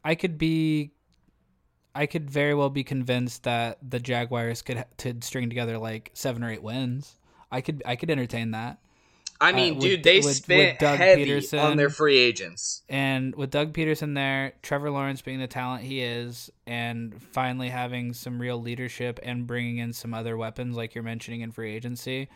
[0.05, 0.93] I could be
[1.95, 6.45] I could very well be convinced that the Jaguars could to string together like seven
[6.45, 7.17] or eight wins.
[7.51, 8.79] I could I could entertain that.
[9.43, 12.19] I Uh, mean, with- dude, they with- with spent Doug heavy Pederson- on their free
[12.19, 12.83] agents.
[12.91, 18.13] And with Doug Pederson there, Trevor Lawrence being the talent he is, and finally having
[18.13, 22.29] some real leadership and bringing in some other weapons like you're mentioning in free agency,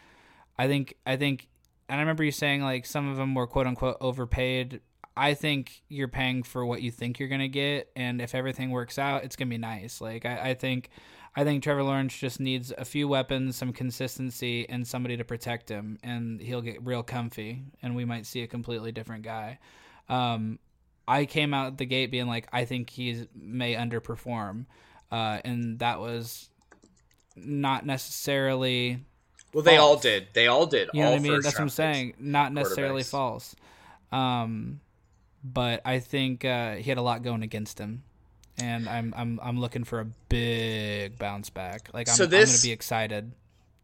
[0.59, 1.47] I think I think,
[1.89, 4.81] and I remember you saying like some of them were quote unquote overpaid.
[5.17, 8.99] I think you're paying for what you think you're gonna get, and if everything works
[8.99, 10.01] out, it's gonna be nice.
[10.01, 10.91] Like I, I think,
[11.37, 15.69] I think Trevor Lawrence just needs a few weapons, some consistency, and somebody to protect
[15.69, 19.59] him, and he'll get real comfy, and we might see a completely different guy.
[20.09, 20.59] Um,
[21.07, 24.67] I came out the gate being like, I think he may underperform,
[25.13, 26.51] uh, and that was
[27.37, 29.05] not necessarily
[29.55, 30.27] Well, they all did.
[30.33, 30.91] They all did.
[30.93, 31.41] you know all what I mean?
[31.41, 32.15] That's what I'm saying.
[32.19, 33.55] Not necessarily false.
[34.11, 34.81] Um,
[35.45, 38.03] but I think uh, he had a lot going against him,
[38.59, 41.91] and I'm I'm I'm looking for a big bounce back.
[41.93, 43.33] Like I'm, So I'm gonna be excited.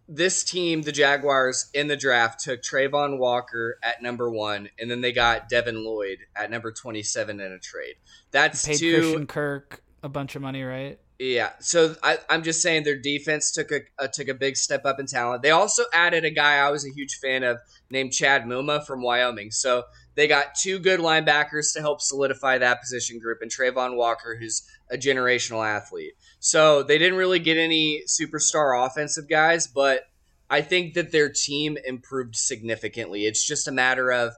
[0.08, 5.02] this team, the Jaguars, in the draft took Travon Walker at number one, and then
[5.02, 7.96] they got Devin Lloyd at number twenty-seven in a trade.
[8.30, 8.94] That's Paid two.
[8.96, 10.98] Christian Kirk a bunch of money, right?
[11.22, 14.86] Yeah, so I, I'm just saying their defense took a, a took a big step
[14.86, 15.42] up in talent.
[15.42, 17.58] They also added a guy I was a huge fan of
[17.90, 19.50] named Chad Muma from Wyoming.
[19.50, 19.82] So
[20.14, 24.62] they got two good linebackers to help solidify that position group, and Travon Walker, who's
[24.90, 26.14] a generational athlete.
[26.38, 30.04] So they didn't really get any superstar offensive guys, but
[30.48, 33.26] I think that their team improved significantly.
[33.26, 34.32] It's just a matter of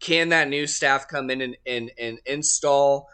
[0.00, 3.08] can that new staff come in and, and, and install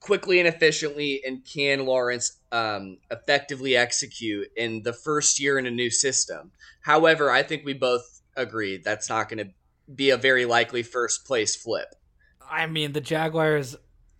[0.00, 5.70] quickly and efficiently and can Lawrence um, effectively execute in the first year in a
[5.70, 6.52] new system.
[6.80, 9.52] However, I think we both agree that's not going to
[9.92, 11.94] be a very likely first place flip.
[12.48, 13.76] I mean, the Jaguars.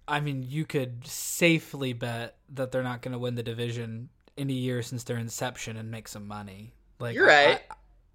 [0.09, 4.09] I mean, you could safely bet that they're not going to win the division
[4.39, 6.75] any year since their inception and make some money.
[6.99, 7.61] Like You're right.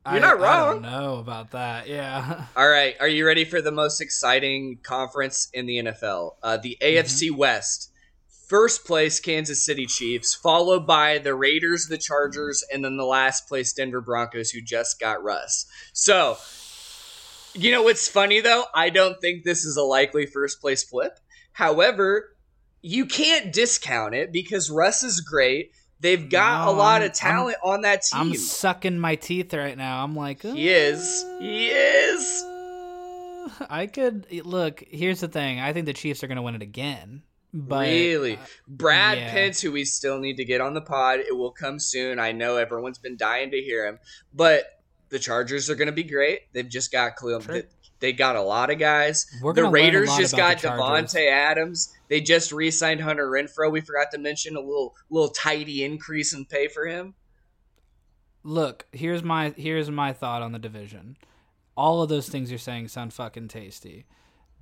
[0.05, 0.69] I, You're I, not wrong.
[0.69, 1.87] I don't know about that.
[1.87, 2.45] Yeah.
[2.55, 6.35] All right, are you ready for the most exciting conference in the NFL?
[6.41, 7.89] Uh, the AFC West.
[8.47, 13.47] First place, Kansas City Chiefs, followed by the Raiders, the Chargers, and then the last
[13.47, 15.67] place, Denver Broncos, who just got Russ.
[15.93, 16.37] So,
[17.53, 18.65] you know what's funny though?
[18.73, 21.19] I don't think this is a likely first place flip.
[21.53, 22.35] However,
[22.81, 25.71] you can't discount it because Russ is great.
[26.01, 28.19] They've got No, a lot I'm- of talent on that team.
[28.21, 30.03] I'm sucking my teeth right now.
[30.03, 31.23] I'm like, He is.
[31.39, 32.43] He is.
[32.43, 34.83] "Uh, I could look.
[34.87, 35.59] Here's the thing.
[35.59, 37.21] I think the Chiefs are going to win it again.
[37.53, 38.37] But really?
[38.37, 39.31] uh, Brad yeah.
[39.31, 42.17] Pitts, who we still need to get on the pod, it will come soon.
[42.17, 43.99] I know everyone's been dying to hear him,
[44.33, 44.63] but
[45.09, 46.51] the Chargers are going to be great.
[46.53, 47.41] They've just got Khalil.
[47.41, 47.61] Sure.
[48.01, 49.27] They got a lot of guys.
[49.41, 51.93] We're the gonna learn a Raiders just got Davante Adams.
[52.09, 53.71] They just re-signed Hunter Renfrow.
[53.71, 57.13] We forgot to mention a little little tidy increase in pay for him.
[58.43, 61.17] look, here's my here's my thought on the division.
[61.77, 64.05] All of those things you're saying sound fucking tasty.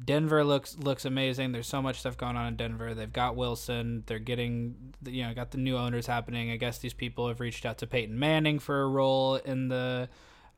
[0.04, 1.52] Denver looks looks amazing.
[1.52, 2.94] There's so much stuff going on in Denver.
[2.94, 4.04] They've got Wilson.
[4.06, 6.52] They're getting you know got the new owners happening.
[6.52, 10.10] I guess these people have reached out to Peyton Manning for a role in the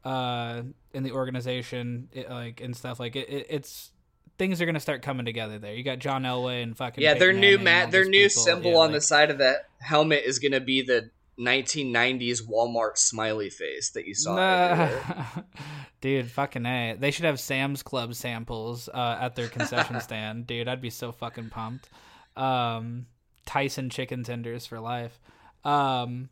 [0.04, 0.62] uh
[0.94, 3.92] in the organization it, like and stuff like it, it it's
[4.38, 5.74] things are gonna start coming together there.
[5.74, 8.28] You got John Elway and fucking Yeah, their Peyton new Manning and mat, their new
[8.28, 8.42] people.
[8.44, 12.98] symbol Yeah, on the side of that helmet is going to be the 1990s Walmart
[12.98, 14.36] smiley face that you saw.
[14.38, 15.46] everywhere.
[16.02, 16.96] dude, fucking a.
[17.00, 20.68] They should have Sam's Club samples uh, at their concession stand, dude.
[20.68, 21.90] I'd be so fucking pumped.
[22.36, 23.08] Um,
[23.46, 25.20] Tyson chicken tenders for life.
[25.64, 26.30] Um,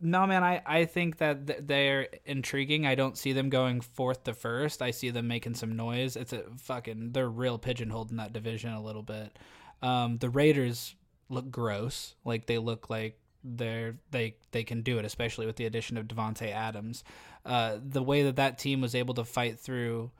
[0.00, 2.86] no, man, I, I think that th- they're intriguing.
[2.86, 4.82] I don't see them going fourth to first.
[4.82, 6.16] I see them making some noise.
[6.16, 9.38] It's a fucking they're real pigeonholed in that division a little bit.
[9.82, 10.94] Um, the Raiders
[11.28, 12.14] look gross.
[12.24, 16.06] Like they look like they're they they can do it, especially with the addition of
[16.06, 17.04] Davante Adams.
[17.44, 20.10] Uh, the way that that team was able to fight through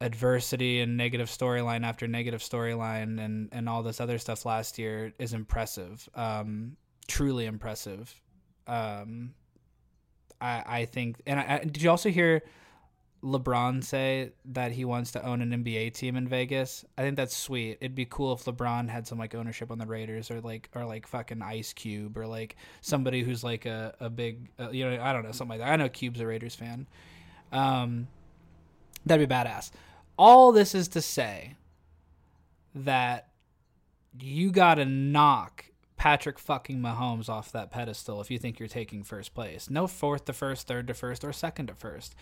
[0.00, 5.12] adversity and negative storyline after negative storyline and and all this other stuff last year
[5.18, 6.08] is impressive.
[6.14, 8.20] Um, truly impressive.
[8.66, 9.34] Um,
[10.40, 12.42] I I think, and I, I, did you also hear
[13.22, 16.84] LeBron say that he wants to own an NBA team in Vegas?
[16.98, 17.78] I think that's sweet.
[17.80, 20.84] It'd be cool if LeBron had some like ownership on the Raiders or like or
[20.84, 25.02] like fucking Ice Cube or like somebody who's like a a big uh, you know
[25.02, 25.72] I don't know something like that.
[25.72, 26.86] I know Cube's a Raiders fan.
[27.50, 28.08] Um,
[29.06, 29.70] that'd be badass.
[30.18, 31.56] All this is to say
[32.74, 33.28] that
[34.20, 35.64] you gotta knock
[36.04, 39.70] Patrick fucking Mahomes off that pedestal if you think you're taking first place.
[39.70, 42.14] No fourth to first, third to first, or second to first.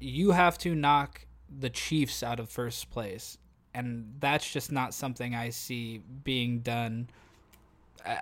[0.00, 3.38] You have to knock the Chiefs out of first place.
[3.72, 7.08] And that's just not something I see being done.
[8.04, 8.18] I,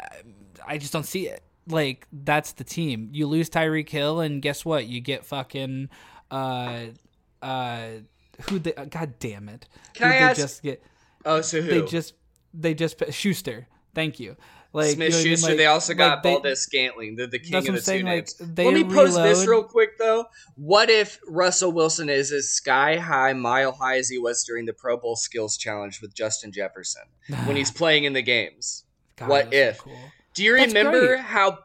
[0.67, 1.43] I just don't see it.
[1.67, 3.09] Like, that's the team.
[3.11, 4.87] You lose Tyreek Hill, and guess what?
[4.87, 5.89] You get fucking.
[6.31, 6.81] Uh,
[7.41, 7.87] uh,
[8.51, 8.75] who they.
[8.75, 9.67] Uh, God damn it.
[9.95, 10.83] Can Who'd I they ask- just get?
[11.25, 11.71] Oh, so who?
[11.71, 12.13] They just.
[12.53, 13.03] They just.
[13.15, 13.67] Schuster.
[13.95, 14.37] Thank you.
[14.75, 15.43] Like Smith you know what I mean?
[15.43, 17.17] Like- they also got like they- Valdes-Scantling.
[17.17, 18.05] They're the king of the I'm two.
[18.05, 18.29] Like
[18.67, 20.27] Let me pose this real quick though.
[20.57, 24.73] What if Russell Wilson is as sky high, mile high as he was during the
[24.73, 27.03] Pro Bowl Skills Challenge with Justin Jefferson
[27.47, 28.85] when he's playing in the games?
[29.17, 29.79] God, what so if?
[29.79, 29.97] cool.
[30.35, 31.21] Do you That's remember great.
[31.21, 31.59] how?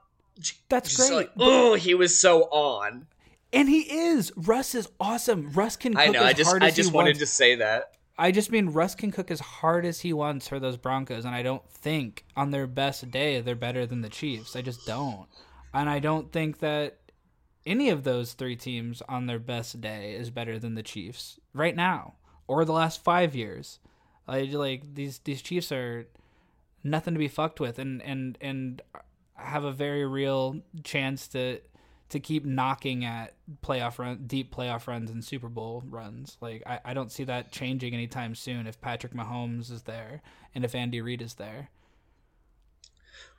[0.69, 1.11] That's great.
[1.11, 3.07] Like, oh, he was so on.
[3.51, 4.31] And he is.
[4.37, 5.51] Russ is awesome.
[5.53, 6.19] Russ can cook I know.
[6.19, 7.19] as I just, I just wanted wants.
[7.21, 7.93] to say that.
[8.19, 11.33] I just mean Russ can cook as hard as he wants for those Broncos, and
[11.33, 14.57] I don't think on their best day they're better than the Chiefs.
[14.57, 15.25] I just don't,
[15.73, 16.97] and I don't think that
[17.65, 21.75] any of those three teams on their best day is better than the Chiefs right
[21.75, 22.15] now
[22.45, 23.79] or the last five years.
[24.27, 26.05] Like, like these these Chiefs are
[26.83, 28.81] nothing to be fucked with, and and and
[29.35, 31.61] have a very real chance to
[32.09, 33.33] to keep knocking at
[33.63, 36.37] playoff run, deep playoff runs and Super Bowl runs.
[36.41, 40.21] Like I, I don't see that changing anytime soon if Patrick Mahomes is there
[40.53, 41.69] and if Andy Reid is there.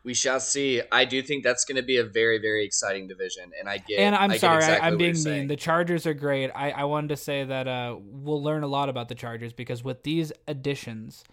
[0.02, 0.80] We shall see.
[0.90, 3.98] I do think that's going to be a very, very exciting division, and I get.
[3.98, 5.22] and I'm I sorry, exactly I, I'm being mean.
[5.22, 5.48] saying.
[5.48, 6.50] The Chargers are great.
[6.54, 9.84] I, I wanted to say that uh, we'll learn a lot about the Chargers because
[9.84, 11.24] with these additions,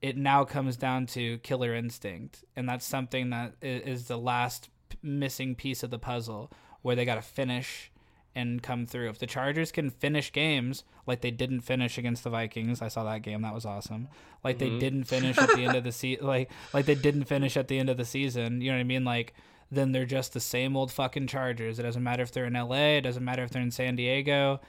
[0.00, 4.70] it now comes down to killer instinct, and that's something that is the last
[5.02, 6.50] missing piece of the puzzle
[6.82, 7.90] where they got to finish
[8.34, 9.10] and come through.
[9.10, 13.04] If the Chargers can finish games like they didn't finish against the Vikings, I saw
[13.04, 13.42] that game.
[13.42, 14.08] That was awesome.
[14.42, 14.80] Like they Mhm.
[14.80, 16.26] didn't finish at the end of the season.
[16.26, 18.60] Like like they didn't finish at the end of the season.
[18.62, 19.04] You know what I mean?
[19.04, 19.34] Like
[19.70, 21.78] then they're just the same old fucking Chargers.
[21.78, 22.96] It doesn't matter if they're in LA.
[22.98, 24.60] It doesn't matter if they're in San Diego.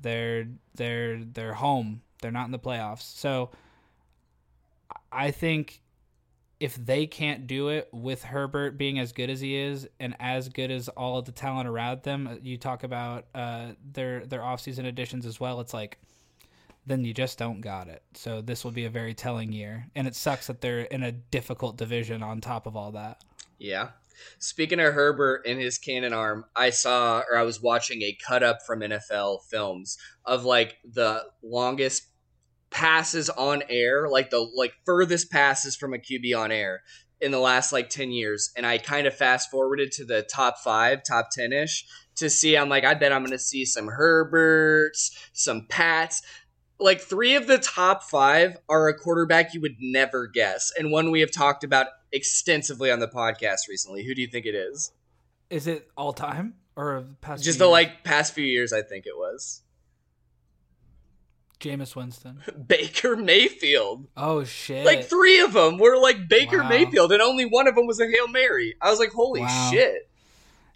[0.00, 2.00] They're they're they're home.
[2.22, 3.02] They're not in the playoffs.
[3.02, 3.50] So
[5.12, 5.80] I think
[6.60, 10.50] if they can't do it with Herbert being as good as he is and as
[10.50, 14.40] good as all of the talent around them, uh, you talk about uh, their their
[14.40, 15.60] offseason additions as well.
[15.60, 15.98] It's like
[16.86, 18.02] then you just don't got it.
[18.14, 21.12] So this will be a very telling year, and it sucks that they're in a
[21.12, 23.22] difficult division on top of all that.
[23.58, 23.88] Yeah.
[24.38, 28.42] Speaking of Herbert and his cannon arm, I saw or I was watching a cut
[28.42, 29.96] up from NFL films
[30.26, 32.09] of like the longest
[32.70, 36.82] passes on air, like the like furthest passes from a QB on air
[37.20, 38.50] in the last like 10 years.
[38.56, 41.84] And I kind of fast forwarded to the top five, top 10 ish
[42.16, 42.56] to see.
[42.56, 46.22] I'm like, I bet I'm going to see some Herberts, some Pats.
[46.78, 51.10] Like three of the top five are a quarterback you would never guess, and one
[51.10, 54.02] we have talked about extensively on the podcast recently.
[54.02, 54.90] Who do you think it is?
[55.50, 57.44] Is it all time or past?
[57.44, 59.60] Just the like past few years, I think it was
[61.60, 62.40] Jameis Winston.
[62.66, 64.06] Baker Mayfield.
[64.16, 64.84] Oh shit!
[64.84, 66.68] Like three of them were like Baker Wow.
[66.68, 68.74] Mayfield, and only one of them was a hail mary.
[68.80, 69.68] I was like, holy Wow.
[69.70, 70.08] shit!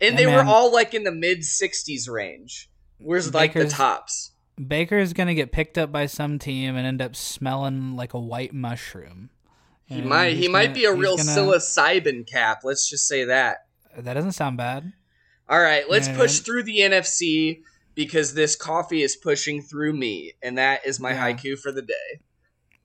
[0.01, 2.69] And Yeah, they were all like in the mid 60s range.
[2.99, 4.31] Where's like the Baker's- tops?
[4.69, 8.21] Baker is gonna get picked up by some team and end up smelling like a
[8.21, 9.31] white mushroom.
[9.87, 12.61] He And might he might gonna- be a real gonna- psilocybin cap.
[12.65, 13.67] Let's just say that.
[13.97, 14.93] That doesn't sound bad.
[15.49, 16.17] All right, let's Yeah.
[16.17, 17.63] push through the NFC
[17.95, 21.33] because this coffee is pushing through me, and that is my Yeah.
[21.33, 22.21] haiku for the day.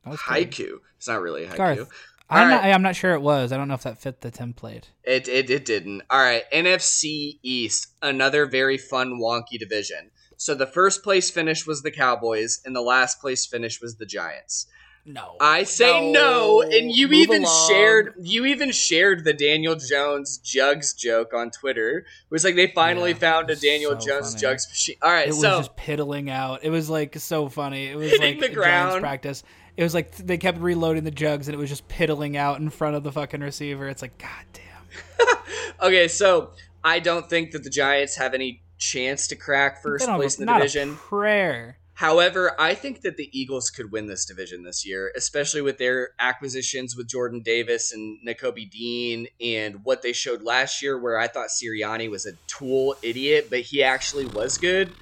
[0.06, 0.20] Good.
[0.20, 0.78] Haiku.
[0.98, 1.58] It's not really a haiku.
[1.58, 1.90] Garth,
[2.30, 2.56] I'm right.
[2.56, 2.64] not.
[2.66, 3.52] I'm not sure it was.
[3.52, 4.86] I don't know if that fit the template.
[5.04, 6.04] It, it it didn't.
[6.10, 10.12] All right, NFC East, another very fun wonky division.
[10.38, 14.06] So the first place finish was the Cowboys, and the last place finish was the
[14.06, 14.68] Giants.
[15.12, 15.38] No.
[15.40, 16.62] I say no, No.
[16.62, 17.68] and you Move even along.
[17.68, 22.00] shared you even shared the Daniel Jones jugs joke on Twitter.
[22.00, 24.42] It was like they finally Yeah, found a Daniel so Jones funny.
[24.42, 24.98] jugs machine.
[25.02, 26.64] All right, it was so just piddling out.
[26.64, 27.88] It was like so funny.
[27.88, 29.02] It was Hitting like the Giants ground.
[29.02, 29.44] practice.
[29.78, 32.70] It was like they kept reloading the jugs and it was just piddling out in
[32.70, 33.88] front of the fucking receiver.
[33.88, 35.38] It's like god damn.
[35.82, 36.52] okay, so
[36.84, 40.22] I don't think that the Giants have any chance to crack first They don't have
[40.22, 40.96] place in the not a division.
[40.98, 41.78] prayer.
[42.00, 46.12] However, I think that the Eagles could win this division this year, especially with their
[46.18, 51.28] acquisitions with Jordan Davis and Nakobe Dean and what they showed last year, where I
[51.28, 54.94] thought Sirianni was a tool idiot, but he actually was good.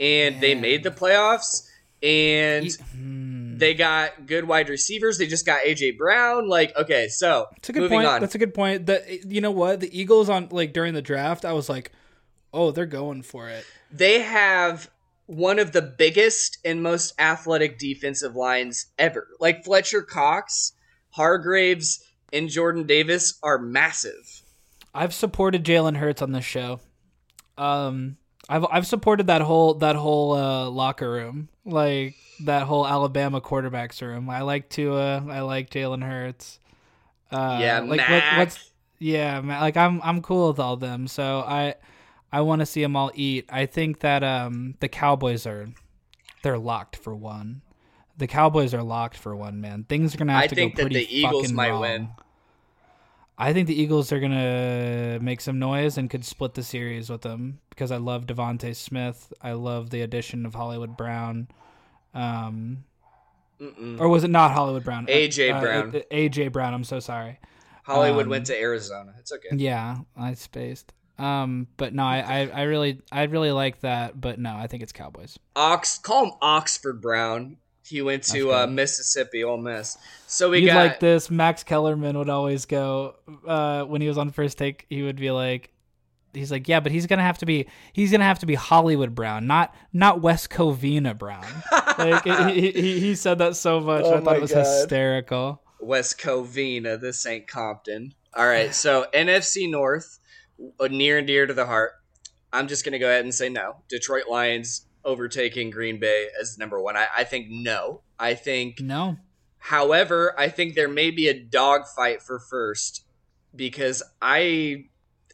[0.00, 1.68] And they made the playoffs,
[2.02, 3.58] and E- hmm.
[3.58, 5.18] they got good wide receivers.
[5.18, 6.48] They just got AJ Brown.
[6.48, 8.08] Like, okay, so That's a good moving point.
[8.08, 8.20] on.
[8.22, 8.86] That's a good point.
[8.86, 11.92] That you know what the Eagles on like during the draft, I was like,
[12.52, 13.64] oh, they're going for it.
[13.92, 14.90] they have
[15.30, 19.28] one of the biggest and most athletic defensive lines ever.
[19.38, 20.72] Like Fletcher Cox,
[21.10, 24.42] Hargraves, and Jordan Davis are massive.
[24.92, 26.80] I've supported Jalen Hurts on this show.
[27.56, 28.16] Um,
[28.48, 34.02] I've I've supported that whole that whole uh, locker room, like that whole Alabama quarterbacks
[34.02, 34.28] room.
[34.28, 35.24] I like Tua.
[35.28, 36.58] I like Jalen Hurts.
[37.30, 38.38] Uh, yeah, like Mac.
[38.38, 41.06] what's yeah, man, like I'm I'm cool with all them.
[41.06, 41.76] So I
[42.32, 43.46] I want to see them all eat.
[43.50, 45.68] I think that um the Cowboys are
[46.42, 47.62] they're locked for one.
[48.16, 49.84] The Cowboys are locked for one, man.
[49.88, 51.80] Things are gonna have I to think go that pretty the Eagles fucking might wrong.
[51.80, 52.08] win.
[53.38, 57.22] I think the Eagles are gonna make some noise and could split the series with
[57.22, 59.32] them because I love DeVonta Smith.
[59.40, 61.48] I love the addition of Hollywood Brown.
[62.12, 62.84] Um,
[63.60, 63.98] Mm-mm.
[63.98, 65.06] or was it not Hollywood Brown?
[65.08, 65.50] A.J.
[65.52, 65.96] Uh, Brown.
[65.96, 66.74] uh, AJ Brown.
[66.74, 67.38] I'm so sorry.
[67.84, 69.14] Hollywood um, went to Arizona.
[69.18, 69.48] It's okay.
[69.52, 70.92] Yeah, I spaced.
[71.20, 74.20] Um, but no, I, I, I really, I really like that.
[74.20, 75.38] But no, I think it's Cowboys.
[75.54, 77.56] Ox, call him Oxford Brown.
[77.86, 78.66] He went to uh.
[78.66, 79.98] Mississippi, Ole Miss.
[80.26, 81.30] So we you got like this?
[81.30, 83.16] Max Kellerman would always go
[83.46, 84.86] uh, when he was on first take.
[84.88, 85.72] He would be like,
[86.32, 89.14] he's like, yeah, but he's gonna have to be, he's gonna have to be Hollywood
[89.14, 91.44] Brown, not not West Covina Brown.
[91.98, 94.04] like he, he, he said that so much.
[94.04, 94.60] Oh I thought it was God.
[94.60, 95.62] hysterical.
[95.80, 97.00] West Covina.
[97.00, 98.14] This ain't Compton.
[98.34, 100.20] All right, so NFC North,
[100.90, 101.92] near and dear to the heart.
[102.52, 103.76] I'm just gonna go ahead and say no.
[103.88, 106.96] Detroit Lions overtaking Green Bay as number one.
[106.96, 108.02] I, I think no.
[108.18, 109.16] I think, No,
[109.58, 113.04] however, I think there may be a dogfight for first
[113.54, 114.84] because I,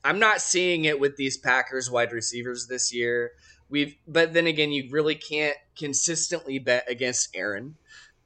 [0.04, 3.32] I'm not seeing it with these Packers wide receivers this year.
[3.68, 7.74] We've, but then again, you really can't consistently bet against Aaron.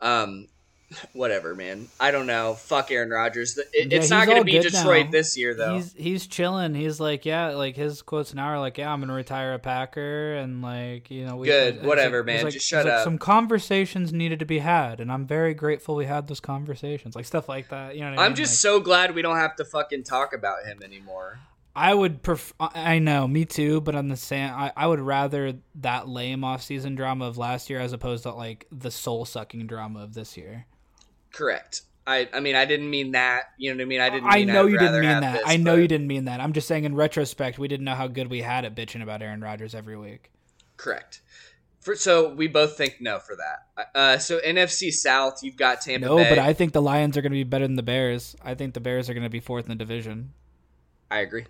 [0.00, 0.48] Um,
[1.12, 1.88] whatever, man.
[1.98, 2.54] I don't know.
[2.54, 3.56] Fuck Aaron Rodgers.
[3.58, 5.10] It, Yeah, it's not going to be Detroit now.
[5.10, 5.74] this year, though.
[5.76, 6.74] He's he's chilling.
[6.74, 10.34] He's like, yeah, like his quotes now are like, yeah, I'm gonna retire a Packer,
[10.34, 11.84] and like, you know, we Good.
[11.84, 12.44] Whatever, like- man.
[12.44, 13.04] like- Just shut like up.
[13.04, 17.24] Some conversations needed to be had, and I'm very grateful we had those conversations, like
[17.24, 17.94] stuff like that.
[17.94, 18.36] You know, what I I'm mean?
[18.36, 21.38] just Like, so glad we don't have to fucking talk about him anymore.
[21.74, 25.54] I would pref- I know, me too, but on the same, I, I would rather
[25.76, 30.12] that lame off-season drama of last year as opposed to like the soul-sucking drama of
[30.12, 30.66] this year.
[31.40, 31.82] Correct.
[32.06, 33.44] I, I mean, I didn't mean that.
[33.56, 34.00] You know what I mean?
[34.02, 34.26] I didn't.
[34.30, 35.32] I know I'd you didn't mean that.
[35.38, 36.38] this, I know but- you didn't mean that.
[36.38, 39.22] I'm just saying, in retrospect, we didn't know how good we had it bitching about
[39.22, 40.30] Aaron Rodgers every week.
[40.76, 41.22] Correct.
[41.80, 43.88] For, so we both think no for that.
[43.94, 46.28] Uh, so NFC South, you've got Tampa No, Bay.
[46.28, 48.36] but I think the Lions are going to be better than the Bears.
[48.44, 50.34] I think the Bears are going to be fourth in the division.
[51.10, 51.46] I agree.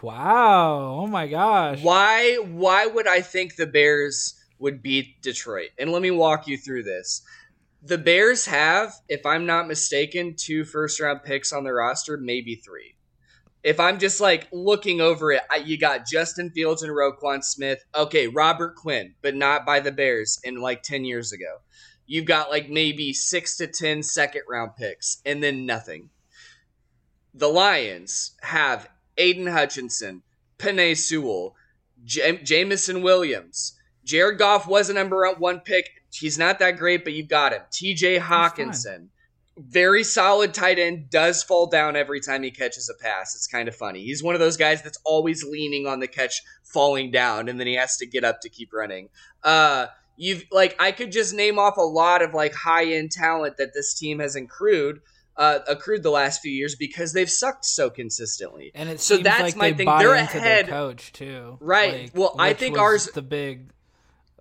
[0.00, 1.00] Wow!
[1.02, 1.82] Oh my gosh!
[1.82, 2.36] Why?
[2.36, 5.70] Why would I think the Bears would beat Detroit?
[5.78, 7.22] And let me walk you through this.
[7.82, 12.56] The Bears have, if I'm not mistaken, two first round picks on their roster, maybe
[12.56, 12.96] three.
[13.62, 17.82] If I'm just like looking over it, I, you got Justin Fields and Roquan Smith.
[17.94, 21.58] Okay, Robert Quinn, but not by the Bears in like 10 years ago.
[22.06, 26.10] You've got like maybe six to 10 second round picks and then nothing.
[27.32, 30.22] The Lions have Aidan Hutchinson,
[30.58, 31.54] Penei Sewell,
[32.04, 33.74] Jam- Jameson Williams.
[34.04, 35.90] Jared Goff was a number one pick.
[36.12, 37.62] He's not that great, but you've got him.
[37.70, 39.08] TJ Hockenson.
[39.58, 43.34] Very solid tight end, does fall down every time he catches a pass.
[43.34, 44.02] It's kind of funny.
[44.02, 47.66] He's one of those guys that's always leaning on the catch, falling down, and then
[47.66, 49.10] he has to get up to keep running.
[49.42, 49.86] Uh,
[50.16, 53.74] you've like I could just name off a lot of like high end talent that
[53.74, 55.00] this team has accrued,
[55.36, 58.70] uh, accrued the last few years because they've sucked so consistently.
[58.74, 59.98] And it So seems that's like my they thing.
[59.98, 61.58] They're into ahead- coach too.
[61.60, 62.02] Right.
[62.04, 63.70] Like, Well, I think ours- the big.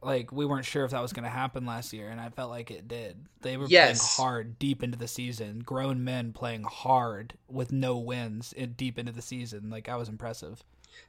[0.01, 2.49] Like we weren't sure if that was going to happen last year, and I felt
[2.49, 3.25] like it did.
[3.41, 4.15] They were Yes.
[4.15, 5.59] playing hard deep into the season.
[5.59, 9.69] Grown men playing hard with no wins in, deep into the season.
[9.69, 10.63] Like I was impressive.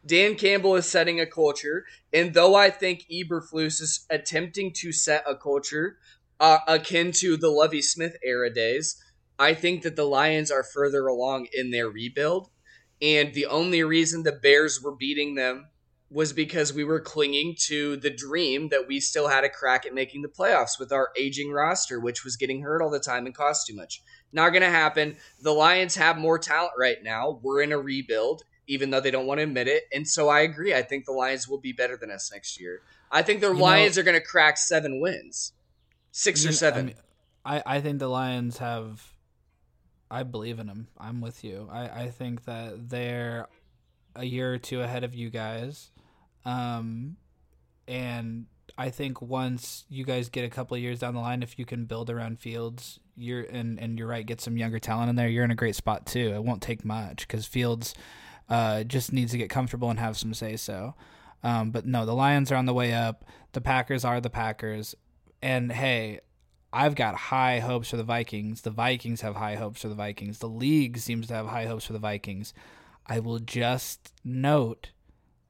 [0.06, 5.24] Dan Campbell is setting a culture, and though I think Eberflus is attempting to set
[5.26, 5.98] a culture
[6.38, 9.02] uh, akin to the Lovie Smith era days,
[9.38, 12.50] I think that the Lions are further along in their rebuild,
[13.02, 15.68] and the only reason the Bears were beating them
[16.10, 19.94] was because we were clinging to the dream that we still had a crack at
[19.94, 23.34] making the playoffs with our aging roster, which was getting hurt all the time and
[23.34, 24.02] cost too much.
[24.32, 25.16] Not going to happen.
[25.40, 27.38] The Lions have more talent right now.
[27.42, 29.84] We're in a rebuild, even though they don't want to admit it.
[29.92, 30.74] And so I agree.
[30.74, 32.80] I think the Lions will be better than us next year.
[33.12, 35.52] I think the You know- Lions are going to crack seven wins,
[36.10, 36.80] six or seven.
[36.80, 36.94] I, mean,
[37.44, 39.00] I, I think the Lions have.
[40.10, 40.88] I believe in them.
[40.98, 41.68] I'm with you.
[41.70, 43.46] I, I think that they're
[44.16, 45.92] a year or two ahead of you guys.
[46.44, 47.16] Um,
[47.86, 48.46] and
[48.78, 51.84] I think once you guys get a couple years down the line, if you can
[51.84, 55.28] build around Fields, you're and and you're right, get some younger talent in there.
[55.28, 56.32] You're in a great spot too.
[56.34, 57.94] It won't take much because Fields
[58.48, 60.94] uh, just needs to get comfortable and have some say so.
[61.42, 63.24] Um, but no, the Lions are on the way up.
[63.52, 64.94] The Packers are the Packers,
[65.42, 66.20] and hey,
[66.72, 68.62] I've got high hopes for the Vikings.
[68.62, 70.38] The Vikings have high hopes for the Vikings.
[70.38, 72.54] The league seems to have high hopes for the Vikings.
[73.06, 74.90] I will just note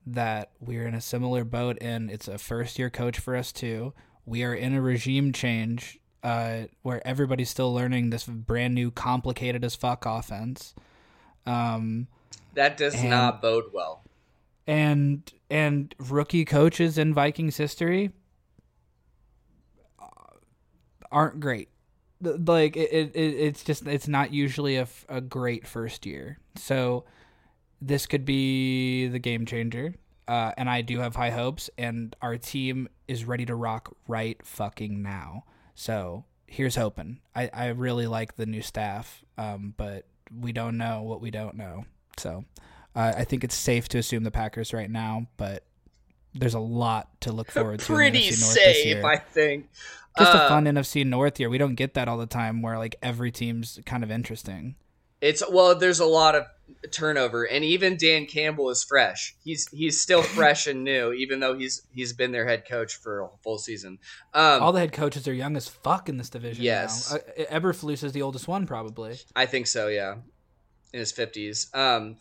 [0.07, 3.93] that we're in a similar boat and it's a first year coach for us too.
[4.27, 9.65] We are in a regime change uh, where everybody's still learning this brand new complicated
[9.65, 10.75] as fuck offense.
[11.47, 12.07] Um,
[12.55, 14.05] that does and- not bode well.
[14.67, 18.11] and and rookie coaches in Vikings history
[21.11, 21.69] aren't great.
[22.21, 26.39] Like it, it, it- it's just it's not usually a, a great first year.
[26.57, 27.05] So
[27.81, 29.95] this could be the game changer.
[30.29, 34.41] Uh, and I do have high hopes, and our team is ready to rock right
[34.47, 35.45] fucking now.
[35.75, 37.21] So here's hoping.
[37.35, 40.07] I, I really like the new staff, um, but
[40.39, 41.85] we don't know what we don't know.
[42.17, 42.45] So
[42.95, 45.65] uh, I think it's safe to assume the Packers right now, but
[46.35, 47.87] there's a lot to look forward to.
[47.87, 49.05] Pretty safe.
[49.05, 49.69] I think.
[50.19, 51.49] Just Uh, a fun NFC North year.
[51.51, 54.77] We don't get that all the time, where like every team's kind of interesting.
[55.21, 56.47] It's well, there's a lot of
[56.91, 59.35] turnover, and even Dan Campbell is fresh.
[59.45, 63.21] He's he's still fresh and new, even though he's he's been their head coach for
[63.23, 63.99] a full season.
[64.35, 66.65] Um, all the head coaches are young as fuck in this division.
[66.65, 67.13] Yes.
[67.13, 67.19] now.
[67.19, 69.19] Uh, Eberflus is the oldest one, probably.
[69.37, 70.17] I think so, yeah,
[70.93, 71.69] in his fifties.
[71.75, 72.17] Um,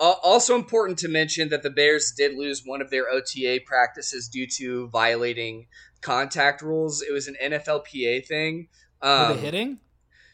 [0.00, 4.46] also important to mention that the Bears did lose one of their OTA practices due
[4.58, 5.66] to violating
[6.00, 7.02] contact rules.
[7.02, 8.66] It was an NFLPA thing.
[9.00, 9.78] Were Um, they hitting?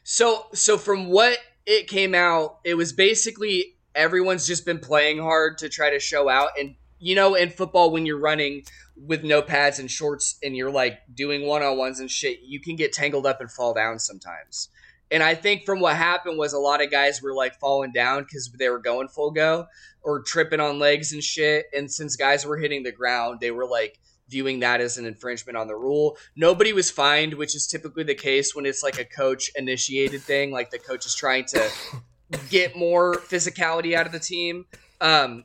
[0.04, 1.38] So so from what
[1.68, 6.28] it came out, it was basically everyone's just been playing hard to try to show
[6.28, 8.64] out and you know, in football when you're running
[8.96, 12.60] with no pads and shorts and you're like doing one on ones and shit, you
[12.60, 14.68] can get tangled up and fall down sometimes.
[15.10, 18.24] And I think from what happened was a lot of guys were like falling down
[18.24, 19.66] because they were going full go
[20.02, 21.66] or tripping on legs and shit.
[21.74, 25.56] And since guys were hitting the ground, they were like viewing that as an infringement
[25.56, 26.16] on the rule.
[26.36, 30.50] Nobody was fined, which is typically the case when it's like a coach initiated thing,
[30.50, 31.70] like the coach is trying to
[32.50, 34.66] get more physicality out of the team.
[35.00, 35.44] Um,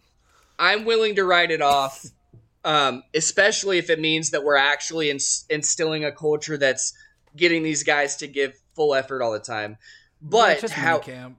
[0.59, 2.05] I'm willing to write it off,
[2.63, 6.93] um, especially if it means that we're actually ins- instilling a culture that's
[7.35, 9.77] getting these guys to give full effort all the time.
[10.21, 11.37] But how, camp.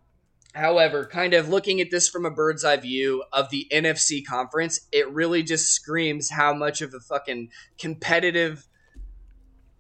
[0.55, 4.81] However, kind of looking at this from a bird's eye view of the NFC conference,
[4.93, 8.69] it really just screams how much of a fucking competitive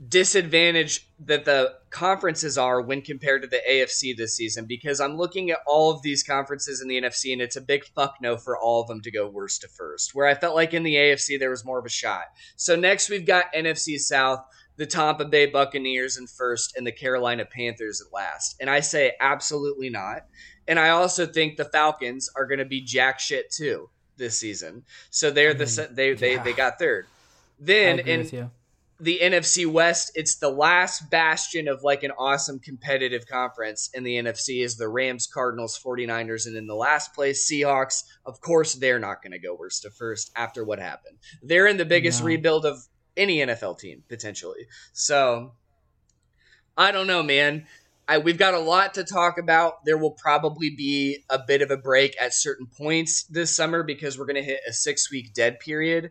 [0.09, 5.51] disadvantage that the conferences are when compared to the AFC this season because I'm looking
[5.51, 8.59] at all of these conferences in the NFC and it's a big fuck no for
[8.59, 10.15] all of them to go worst to first.
[10.15, 12.25] Where I felt like in the AFC there was more of a shot.
[12.57, 14.41] So next we've got NFC South,
[14.77, 18.57] the Tampa Bay Buccaneers in first and the Carolina Panthers at last.
[18.61, 20.23] And I say absolutely not.
[20.67, 24.85] And I also think the Falcons are going to be jack shit too this season.
[25.11, 26.43] So they're the Mm, they they yeah.
[26.43, 27.07] they got third.
[27.59, 28.51] Then in
[29.01, 34.17] the NFC West, it's the last bastion of like an awesome competitive conference in the
[34.17, 38.05] NFC is the Rams, Cardinals, 49ers, and in the last place, Seahawks.
[38.25, 41.19] Of course, they're not going to go worst to first after what happened.
[41.43, 42.27] They're in the biggest No.
[42.27, 42.79] rebuild of
[43.16, 44.66] any NFL team, potentially.
[44.93, 45.53] So
[46.77, 47.66] I don't know, man.
[48.07, 49.85] I, we've got a lot to talk about.
[49.85, 54.19] There will probably be a bit of a break at certain points this summer because
[54.19, 56.11] we're going to hit a six week dead period.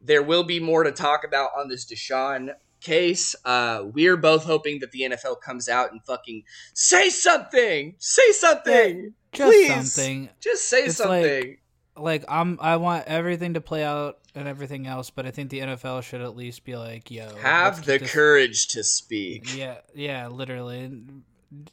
[0.00, 2.50] There will be more to talk about on this Deshaun
[2.80, 3.36] case.
[3.44, 6.42] Uh, we're both hoping that the NFL comes out and fucking
[6.74, 7.94] say something.
[7.98, 9.14] Say something.
[9.32, 9.92] Just Please.
[9.92, 10.28] something.
[10.40, 11.58] Just say It's something.
[11.96, 15.60] Like I'm, I want everything to play out and everything else, but I think the
[15.60, 19.56] NFL should at least be like, "Yo, Have the courage to speak.
[19.56, 21.02] Yeah, yeah, literally.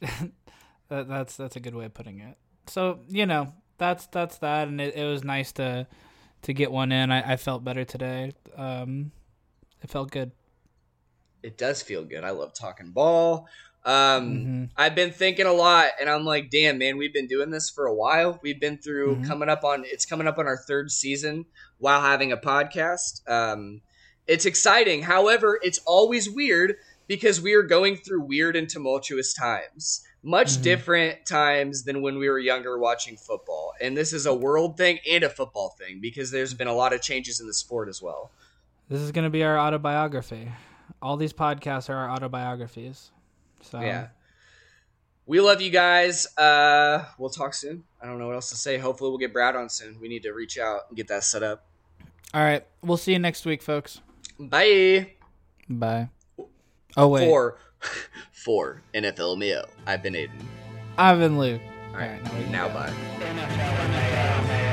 [0.88, 2.36] that, that's that's a good way of putting it.
[2.66, 5.86] So you know, that's that's that, and it, it was nice to
[6.42, 7.12] to get one in.
[7.12, 8.32] I, I felt better today.
[8.56, 9.12] Um,
[9.82, 10.32] it felt good.
[11.42, 12.24] It does feel good.
[12.24, 13.48] I love talking ball.
[13.86, 14.70] Um, Mhm.
[14.76, 17.86] I've been thinking a lot, and I'm like, damn, man, we've been doing this for
[17.86, 18.38] a while.
[18.42, 19.26] We've been through Mhm.
[19.28, 21.46] coming up on it's coming up on our third season
[21.78, 23.26] while having a podcast.
[23.30, 23.82] Um,
[24.26, 25.02] it's exciting.
[25.04, 26.76] However, it's always weird
[27.06, 30.02] because we are going through weird and tumultuous times.
[30.20, 30.62] Much Mhm.
[30.62, 33.72] different times than when we were younger watching football.
[33.80, 36.92] And this is a world thing and a football thing because there's been a lot
[36.92, 38.32] of changes in the sport as well.
[38.88, 40.50] This is gonna be our autobiography.
[41.00, 43.12] All these podcasts are our autobiographies.
[43.62, 44.08] So Yeah.
[45.26, 46.28] We love you guys.
[46.38, 47.82] Uh, we'll talk soon.
[48.00, 48.78] I don't know what else to say.
[48.78, 49.98] Hopefully, we'll get Brad on soon.
[50.00, 51.66] We need to reach out and get that set up.
[52.32, 54.00] All right, we'll see you next week, folks.
[54.38, 55.14] Bye.
[55.68, 56.10] Bye.
[56.96, 57.58] Oh wait, For
[58.32, 59.64] for NFL MAO.
[59.84, 60.30] I've been Aiden.
[60.96, 61.60] I've been Luke.
[61.92, 62.20] All right.
[62.24, 62.92] All right, now we now bye.
[63.18, 63.40] NFL
[64.38, 64.65] and